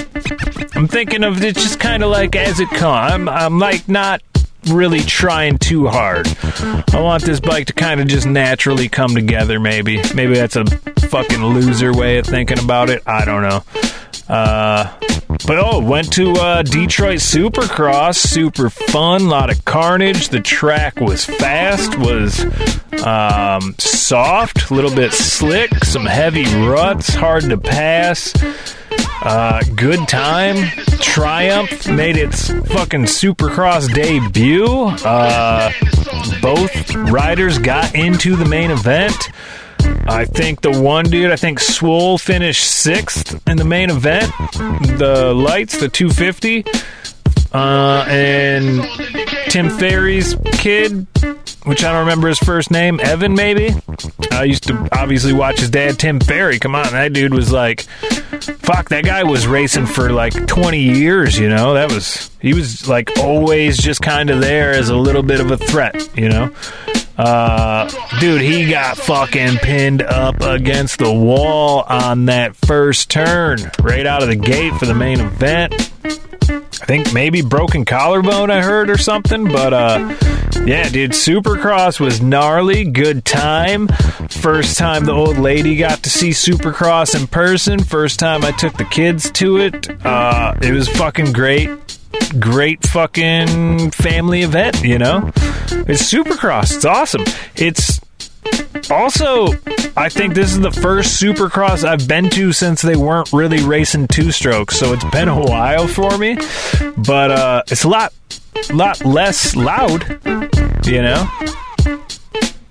I'm 0.75 0.89
thinking 0.89 1.25
of 1.25 1.43
it 1.43 1.55
just 1.57 1.79
kind 1.79 2.03
of 2.03 2.11
like 2.11 2.35
as 2.37 2.61
it 2.61 2.69
comes. 2.71 3.13
I'm, 3.13 3.29
I'm 3.29 3.59
like 3.59 3.89
not 3.89 4.23
really 4.67 5.01
trying 5.01 5.59
too 5.59 5.87
hard. 5.87 6.27
I 6.93 7.01
want 7.01 7.23
this 7.25 7.41
bike 7.41 7.67
to 7.67 7.73
kind 7.75 8.01
of 8.01 8.07
just 8.07 8.27
naturally 8.27 8.89
come 8.89 9.15
together. 9.15 9.61
Maybe, 9.61 10.01
maybe 10.15 10.35
that's 10.35 10.57
a 10.57 10.65
fucking 10.65 11.45
loser 11.45 11.93
way 11.93 12.19
of 12.19 12.27
thinking 12.27 12.59
about 12.59 12.91
it. 12.91 13.03
I 13.07 13.25
don't 13.25 13.43
know. 13.43 13.63
Uh, 14.29 14.99
but 15.47 15.59
oh, 15.59 15.81
went 15.81 16.13
to 16.15 16.33
uh, 16.33 16.63
Detroit 16.63 17.19
Supercross. 17.19 18.17
Super 18.17 18.71
fun, 18.71 19.23
a 19.23 19.29
lot 19.29 19.51
of 19.51 19.65
carnage. 19.65 20.29
The 20.29 20.41
track 20.41 20.97
was 21.01 21.25
fast, 21.25 21.99
was 21.99 22.41
um, 23.05 23.75
soft, 23.79 24.71
a 24.71 24.75
little 24.75 24.95
bit 24.95 25.13
slick, 25.13 25.71
some 25.85 26.07
heavy 26.07 26.45
ruts, 26.67 27.13
hard 27.15 27.45
to 27.45 27.59
pass. 27.59 28.33
Uh, 29.25 29.63
good 29.75 30.07
time. 30.07 30.57
Triumph 31.01 31.89
made 31.89 32.17
its 32.17 32.49
fucking 32.49 33.05
Supercross 33.05 33.93
debut. 33.93 34.67
Uh, 35.05 35.73
both 36.43 36.95
riders 36.95 37.59
got 37.59 37.95
into 37.95 38.37
the 38.37 38.45
main 38.45 38.71
event. 38.71 39.31
I 40.07 40.27
think 40.27 40.61
the 40.61 40.79
one 40.79 41.07
dude, 41.07 41.31
I 41.31 41.37
think 41.37 41.59
Swole 41.59 42.19
finished 42.19 42.65
sixth 42.65 43.41
in 43.49 43.57
the 43.57 43.65
main 43.65 43.89
event. 43.91 44.31
The 44.99 45.33
lights, 45.35 45.79
the 45.79 45.89
250. 45.89 46.65
Uh, 47.55 48.05
and 48.09 48.83
Tim 49.49 49.71
Ferry's 49.71 50.35
kid 50.53 51.07
which 51.65 51.83
I 51.83 51.93
don't 51.93 52.01
remember 52.01 52.29
his 52.29 52.39
first 52.39 52.71
name, 52.71 53.01
Evan 53.01 53.35
maybe. 53.35 53.75
I 54.31 54.45
used 54.45 54.65
to 54.65 54.89
obviously 54.93 55.33
watch 55.33 55.61
his 55.61 55.71
dad, 55.71 55.99
Tim 55.99 56.21
Ferry. 56.21 56.59
Come 56.59 56.75
on, 56.75 56.93
that 56.93 57.13
dude 57.13 57.33
was 57.33 57.51
like, 57.51 57.83
fuck, 57.83 58.91
that 58.91 59.05
guy 59.05 59.25
was 59.25 59.47
racing 59.47 59.87
for 59.87 60.11
like 60.11 60.47
20 60.47 60.79
years, 60.79 61.39
you 61.39 61.49
know? 61.49 61.75
That 61.75 61.91
was, 61.91 62.31
he 62.41 62.53
was 62.53 62.87
like 62.87 63.19
always 63.19 63.79
just 63.79 64.03
kind 64.03 64.29
of 64.29 64.41
there 64.41 64.73
as 64.73 64.91
a 64.91 64.97
little 64.97 65.23
bit 65.23 65.41
of 65.41 65.51
a 65.51 65.57
threat, 65.57 66.11
you 66.17 66.29
know? 66.29 66.55
Uh, 67.17 67.89
dude, 68.21 68.43
he 68.43 68.69
got 68.69 68.99
fucking 68.99 69.57
pinned 69.59 70.03
up 70.03 70.43
against 70.43 70.99
the 70.99 71.13
wall 71.13 71.85
on 71.89 72.27
that 72.27 72.57
first 72.57 73.09
turn 73.11 73.59
right 73.81 74.05
out 74.05 74.23
of 74.23 74.29
the 74.29 74.37
gate 74.37 74.75
for 74.75 74.87
the 74.87 74.95
main 74.95 75.21
event. 75.21 75.73
I 76.83 76.87
think 76.87 77.13
maybe 77.13 77.41
broken 77.43 77.85
collarbone 77.85 78.51
I 78.51 78.63
heard 78.63 78.91
or 78.91 78.99
something, 78.99 79.45
but 79.45 79.73
uh 79.73 80.15
yeah, 80.67 80.89
dude, 80.89 81.11
Supercross 81.13 82.01
was 82.01 82.21
gnarly, 82.23 82.85
good 82.85 83.25
time. 83.25 83.89
First 84.29 84.79
time 84.79 85.05
the 85.05 85.13
old 85.13 85.39
lady 85.39 85.77
got 85.77 86.03
to 86.05 86.11
see 86.11 86.31
Supercross 86.31 87.19
in 87.19 87.27
person, 87.27 87.83
first 87.83 88.19
time 88.19 88.45
I 88.45 88.51
took 88.53 88.77
the 88.77 88.85
kids 88.85 89.31
to 89.33 89.59
it. 89.59 90.05
Uh 90.05 90.55
it 90.63 90.73
was 90.73 90.89
fucking 90.89 91.33
great. 91.33 91.71
Great 92.39 92.87
fucking 92.87 93.91
family 93.91 94.43
event, 94.43 94.83
you 94.83 94.99
know? 94.99 95.31
It's 95.87 96.13
Supercross. 96.13 96.75
It's 96.77 96.85
awesome. 96.85 97.25
It's 97.57 98.01
also, 98.91 99.49
I 99.97 100.09
think 100.09 100.35
this 100.35 100.53
is 100.53 100.61
the 100.61 100.71
first 100.71 101.23
Supercross 101.23 101.85
I've 101.85 102.07
been 102.07 102.31
to 102.31 102.53
since 102.53 102.83
they 102.83 102.97
weren't 102.97 103.33
really 103.33 103.63
racing 103.63 104.09
two 104.09 104.31
strokes, 104.33 104.79
so 104.79 104.93
it's 104.93 105.05
been 105.05 105.29
a 105.29 105.41
while 105.41 105.87
for 105.87 106.17
me. 106.19 106.37
But 106.97 107.31
uh, 107.31 107.63
it's 107.69 107.85
a 107.85 107.89
lot, 107.89 108.13
lot 108.73 109.05
less 109.05 109.57
loud, 109.57 110.21
you 110.87 111.03
know. 111.03 111.29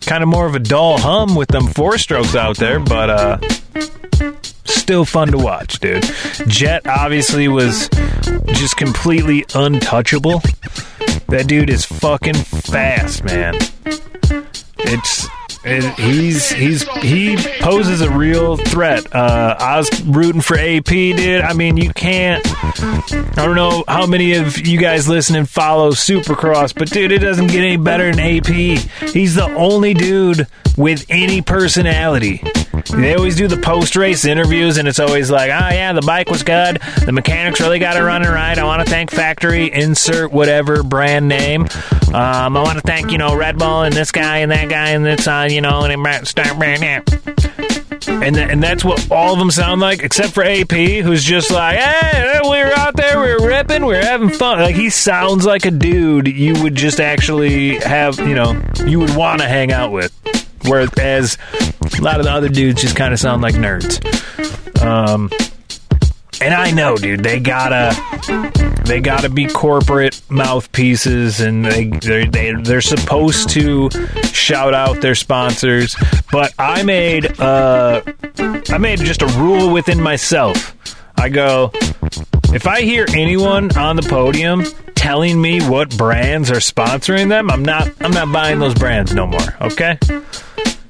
Kind 0.01 0.21
of 0.21 0.27
more 0.27 0.45
of 0.45 0.55
a 0.55 0.59
dull 0.59 0.97
hum 0.97 1.35
with 1.35 1.49
them 1.49 1.67
four 1.67 1.97
strokes 1.97 2.35
out 2.35 2.57
there, 2.57 2.79
but 2.79 3.09
uh, 3.09 3.37
still 4.65 5.05
fun 5.05 5.29
to 5.29 5.37
watch, 5.37 5.79
dude. 5.79 6.03
Jett 6.47 6.85
obviously 6.87 7.47
was 7.47 7.89
just 8.47 8.75
completely 8.77 9.45
untouchable. 9.55 10.41
That 11.29 11.45
dude 11.47 11.69
is 11.69 11.85
fucking 11.85 12.35
fast, 12.35 13.23
man. 13.23 13.55
It's 14.79 15.27
it, 15.65 15.99
he's 15.99 16.49
he's 16.49 16.83
he 17.01 17.37
poses 17.59 18.01
a 18.01 18.11
real 18.11 18.57
threat. 18.57 19.13
Uh, 19.15 19.55
I 19.57 19.77
was 19.77 20.03
rooting 20.03 20.41
for 20.41 20.57
AP, 20.57 20.85
dude. 20.85 21.41
I 21.41 21.53
mean, 21.53 21.77
you 21.77 21.91
can't. 21.93 22.45
I 22.45 23.45
don't 23.45 23.55
know 23.55 23.83
how 23.87 24.05
many 24.05 24.33
of 24.33 24.65
you 24.65 24.79
guys 24.79 25.07
listening 25.07 25.45
follow 25.45 25.91
Supercross, 25.91 26.73
but 26.73 26.89
dude, 26.89 27.11
it 27.11 27.19
doesn't 27.19 27.47
get 27.47 27.63
any 27.63 27.77
better 27.77 28.11
than 28.13 28.19
AP. 28.19 28.47
He's 29.11 29.35
the 29.35 29.53
only 29.55 29.93
dude 29.93 30.47
with 30.77 31.05
any 31.09 31.41
personality. 31.41 32.41
They 32.91 33.15
always 33.15 33.35
do 33.35 33.47
the 33.47 33.57
post 33.57 33.95
race 33.95 34.25
interviews, 34.25 34.77
and 34.77 34.87
it's 34.87 34.99
always 34.99 35.31
like, 35.31 35.49
oh, 35.49 35.69
yeah, 35.73 35.93
the 35.93 36.01
bike 36.01 36.29
was 36.29 36.43
good. 36.43 36.81
The 37.05 37.11
mechanics 37.11 37.59
really 37.61 37.79
got 37.79 37.95
it 37.95 38.01
running 38.01 38.29
right. 38.29 38.57
I 38.57 38.63
want 38.65 38.83
to 38.83 38.89
thank 38.89 39.11
Factory, 39.11 39.71
insert 39.71 40.31
whatever 40.31 40.83
brand 40.83 41.27
name. 41.27 41.67
Um, 42.13 42.57
I 42.57 42.63
want 42.63 42.77
to 42.77 42.81
thank, 42.81 43.11
you 43.11 43.17
know, 43.17 43.35
Red 43.35 43.57
Bull 43.57 43.83
and 43.83 43.93
this 43.93 44.11
guy 44.11 44.39
and 44.39 44.51
that 44.51 44.69
guy 44.69 44.89
and 44.89 45.05
this, 45.05 45.27
uh, 45.27 45.47
you 45.53 45.61
know, 45.61 45.83
and 45.83 46.27
start 46.27 46.57
brand 46.57 46.81
name. 46.81 47.03
And, 48.07 48.35
th- 48.35 48.49
and 48.49 48.61
that's 48.61 48.83
what 48.83 49.09
all 49.11 49.33
of 49.33 49.39
them 49.39 49.51
sound 49.51 49.81
like, 49.81 50.03
except 50.03 50.33
for 50.33 50.43
AP, 50.43 50.71
who's 50.71 51.23
just 51.23 51.51
like, 51.51 51.77
hey, 51.77 52.39
we 52.43 52.49
were 52.49 52.73
out 52.75 52.95
there, 52.95 53.19
we 53.19 53.33
were 53.33 53.47
ripping, 53.47 53.85
we 53.85 53.93
were 53.93 54.01
having 54.01 54.29
fun. 54.29 54.59
Like, 54.59 54.75
he 54.75 54.89
sounds 54.89 55.45
like 55.45 55.65
a 55.65 55.71
dude 55.71 56.27
you 56.27 56.61
would 56.63 56.75
just 56.75 56.99
actually 56.99 57.77
have, 57.79 58.19
you 58.19 58.35
know, 58.35 58.61
you 58.85 58.99
would 58.99 59.15
want 59.15 59.41
to 59.41 59.47
hang 59.47 59.71
out 59.71 59.91
with. 59.91 60.11
Whereas 60.65 61.37
a 61.97 62.01
lot 62.01 62.19
of 62.19 62.25
the 62.25 62.31
other 62.31 62.49
dudes 62.49 62.81
just 62.81 62.95
kind 62.95 63.13
of 63.13 63.19
sound 63.19 63.41
like 63.41 63.55
nerds. 63.55 63.99
Um, 64.81 65.29
and 66.43 66.53
I 66.53 66.71
know, 66.71 66.97
dude, 66.97 67.23
they 67.23 67.39
gotta 67.39 67.95
they 68.83 68.99
gotta 68.99 69.29
be 69.29 69.47
corporate 69.47 70.21
mouthpieces, 70.29 71.39
and 71.39 71.63
they 71.65 71.85
they're, 71.85 72.25
they 72.25 72.51
they're 72.51 72.81
supposed 72.81 73.49
to 73.51 73.89
shout 74.33 74.73
out 74.73 74.99
their 74.99 75.15
sponsors. 75.15 75.95
But 76.33 76.53
I 76.59 76.83
made 76.83 77.39
uh 77.39 78.01
I 78.69 78.77
made 78.77 78.99
just 78.99 79.21
a 79.21 79.27
rule 79.27 79.71
within 79.71 80.01
myself. 80.01 80.75
I 81.15 81.29
go, 81.29 81.71
if 82.53 82.67
I 82.67 82.81
hear 82.81 83.05
anyone 83.13 83.75
on 83.77 83.95
the 83.95 84.01
podium 84.03 84.65
telling 84.95 85.41
me 85.41 85.61
what 85.61 85.97
brands 85.97 86.51
are 86.51 86.55
sponsoring 86.55 87.29
them, 87.29 87.49
I'm 87.49 87.63
not 87.63 87.89
I'm 88.01 88.11
not 88.11 88.33
buying 88.33 88.59
those 88.59 88.73
brands 88.73 89.13
no 89.13 89.25
more. 89.25 89.55
Okay. 89.61 89.97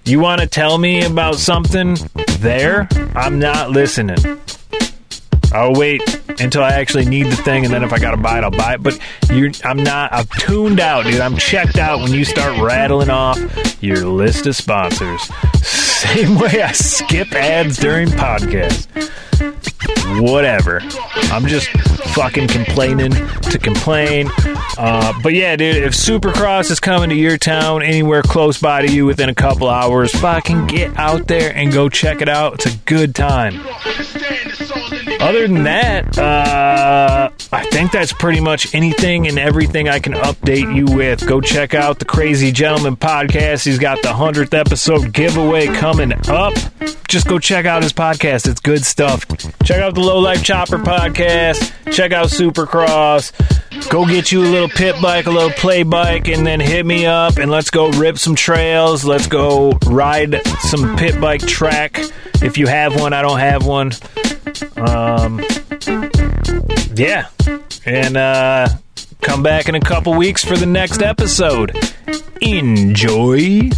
You 0.06 0.20
want 0.20 0.42
to 0.42 0.48
tell 0.48 0.80
me 0.80 1.06
about 1.06 1.36
something 1.36 1.96
there? 2.40 2.90
I'm 3.16 3.38
not 3.38 3.70
listening. 3.70 4.18
I'll 5.54 5.74
wait 5.74 6.02
until 6.40 6.64
I 6.64 6.72
actually 6.72 7.06
need 7.06 7.28
the 7.28 7.36
thing, 7.36 7.66
and 7.66 7.74
then 7.74 7.84
if 7.84 7.94
I 7.94 8.00
gotta 8.00 8.18
buy 8.18 8.40
it, 8.40 8.44
I'll 8.44 8.52
buy 8.52 8.74
it. 8.74 8.84
But 8.84 9.00
you, 9.30 9.52
I'm 9.64 9.78
not. 9.78 10.12
I'm 10.12 10.26
tuned 10.40 10.80
out, 10.80 11.06
dude. 11.06 11.22
I'm 11.22 11.38
checked 11.38 11.78
out 11.78 12.00
when 12.00 12.12
you 12.12 12.26
start 12.26 12.60
rattling 12.60 13.10
off 13.10 13.38
your 13.82 14.06
list 14.06 14.48
of 14.48 14.56
sponsors. 14.56 15.22
Same 15.64 16.38
way 16.38 16.62
I 16.62 16.72
skip 16.72 17.32
ads 17.34 17.78
during 17.78 18.10
podcasts. 18.10 18.88
Whatever. 20.22 20.82
I'm 21.32 21.48
just 21.48 21.70
fucking 22.14 22.48
complaining 22.48 23.12
to 23.12 23.60
complain. 23.60 24.30
Uh, 24.78 25.14
but 25.24 25.34
yeah, 25.34 25.56
dude, 25.56 25.78
if 25.78 25.94
Supercross 25.94 26.70
is 26.72 26.80
coming 26.80 27.10
to 27.10 27.16
your 27.16 27.38
town, 27.38 27.82
anywhere 27.82 28.22
close 28.22 28.60
by 28.60 28.86
to 28.86 28.92
you 28.92 29.06
within 29.06 29.30
a 29.30 29.36
couple 29.36 29.70
hours, 29.70 30.12
fucking 30.12 30.68
get 30.68 30.98
out 30.98 31.28
there 31.28 31.56
and 31.56 31.72
go 31.72 31.90
check 31.90 32.22
it 32.22 32.30
out. 32.30 32.56
It's 32.56 32.66
a 32.68 32.78
good 32.86 33.16
time. 33.16 33.62
Other 35.24 35.48
than 35.48 35.64
that, 35.64 36.18
uh, 36.18 37.30
I 37.54 37.66
think 37.68 37.94
that's 37.94 38.12
pretty 38.12 38.42
much 38.42 38.76
anything 38.76 39.26
and 39.26 39.40
everything 39.40 39.88
I 39.88 40.00
can 40.00 40.12
update 40.16 40.76
you 40.76 40.86
with. 40.94 41.26
Go 41.26 41.40
check 41.40 41.74
out 41.74 42.00
the 42.00 42.04
Crazy 42.06 42.52
Gentleman 42.52 42.98
podcast. 42.98 43.64
He's 43.64 43.80
got 43.80 44.02
the 44.02 44.10
100th 44.10 44.54
episode 44.54 45.14
giveaway 45.14 45.68
coming 45.68 46.12
up. 46.28 46.54
Just 47.08 47.26
go 47.30 47.40
check 47.40 47.66
out 47.66 47.84
his 47.84 47.94
podcast. 47.94 48.50
It's 48.50 48.60
good 48.60 48.84
stuff. 48.84 49.26
Check 49.64 49.82
out 49.82 49.96
the 49.96 50.02
Low 50.02 50.20
Life 50.20 50.44
Chopper 50.44 50.78
podcast. 50.78 51.72
Check 51.94 52.12
out 52.12 52.28
Supercross. 52.28 53.32
Go 53.90 54.06
get 54.06 54.30
you 54.30 54.42
a 54.42 54.50
little 54.50 54.68
pit 54.68 55.02
bike, 55.02 55.28
a 55.28 55.32
little 55.32 55.52
play 55.52 55.84
bike, 55.84 56.28
and 56.28 56.46
then 56.46 56.60
hit 56.60 56.86
me 56.86 57.06
up 57.06 57.38
and 57.38 57.50
let's 57.50 57.70
go 57.70 57.90
rip 57.92 58.18
some 58.18 58.36
trails. 58.36 59.06
Let's 59.06 59.28
go 59.28 59.72
ride 59.86 60.42
some 60.60 60.98
pit 60.98 61.22
bike 61.22 61.48
track. 61.48 62.02
If 62.42 62.58
you 62.58 62.68
have 62.68 63.00
one, 63.00 63.14
I 63.14 63.22
don't 63.22 63.40
have 63.40 63.66
one. 63.66 63.94
Um, 64.78 65.42
yeah. 66.96 67.28
And 67.86 68.18
uh, 68.18 68.68
come 69.22 69.44
back 69.44 69.70
in 69.70 69.76
a 69.76 69.80
couple 69.80 70.14
weeks 70.14 70.44
for 70.44 70.58
the 70.58 70.66
next 70.66 71.02
episode. 71.02 71.72
Enjoy. 72.42 73.70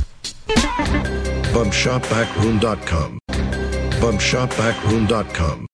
Bumpshopbackroom.com. 1.54 3.20
Bumpshopbackroom.com. 3.30 5.68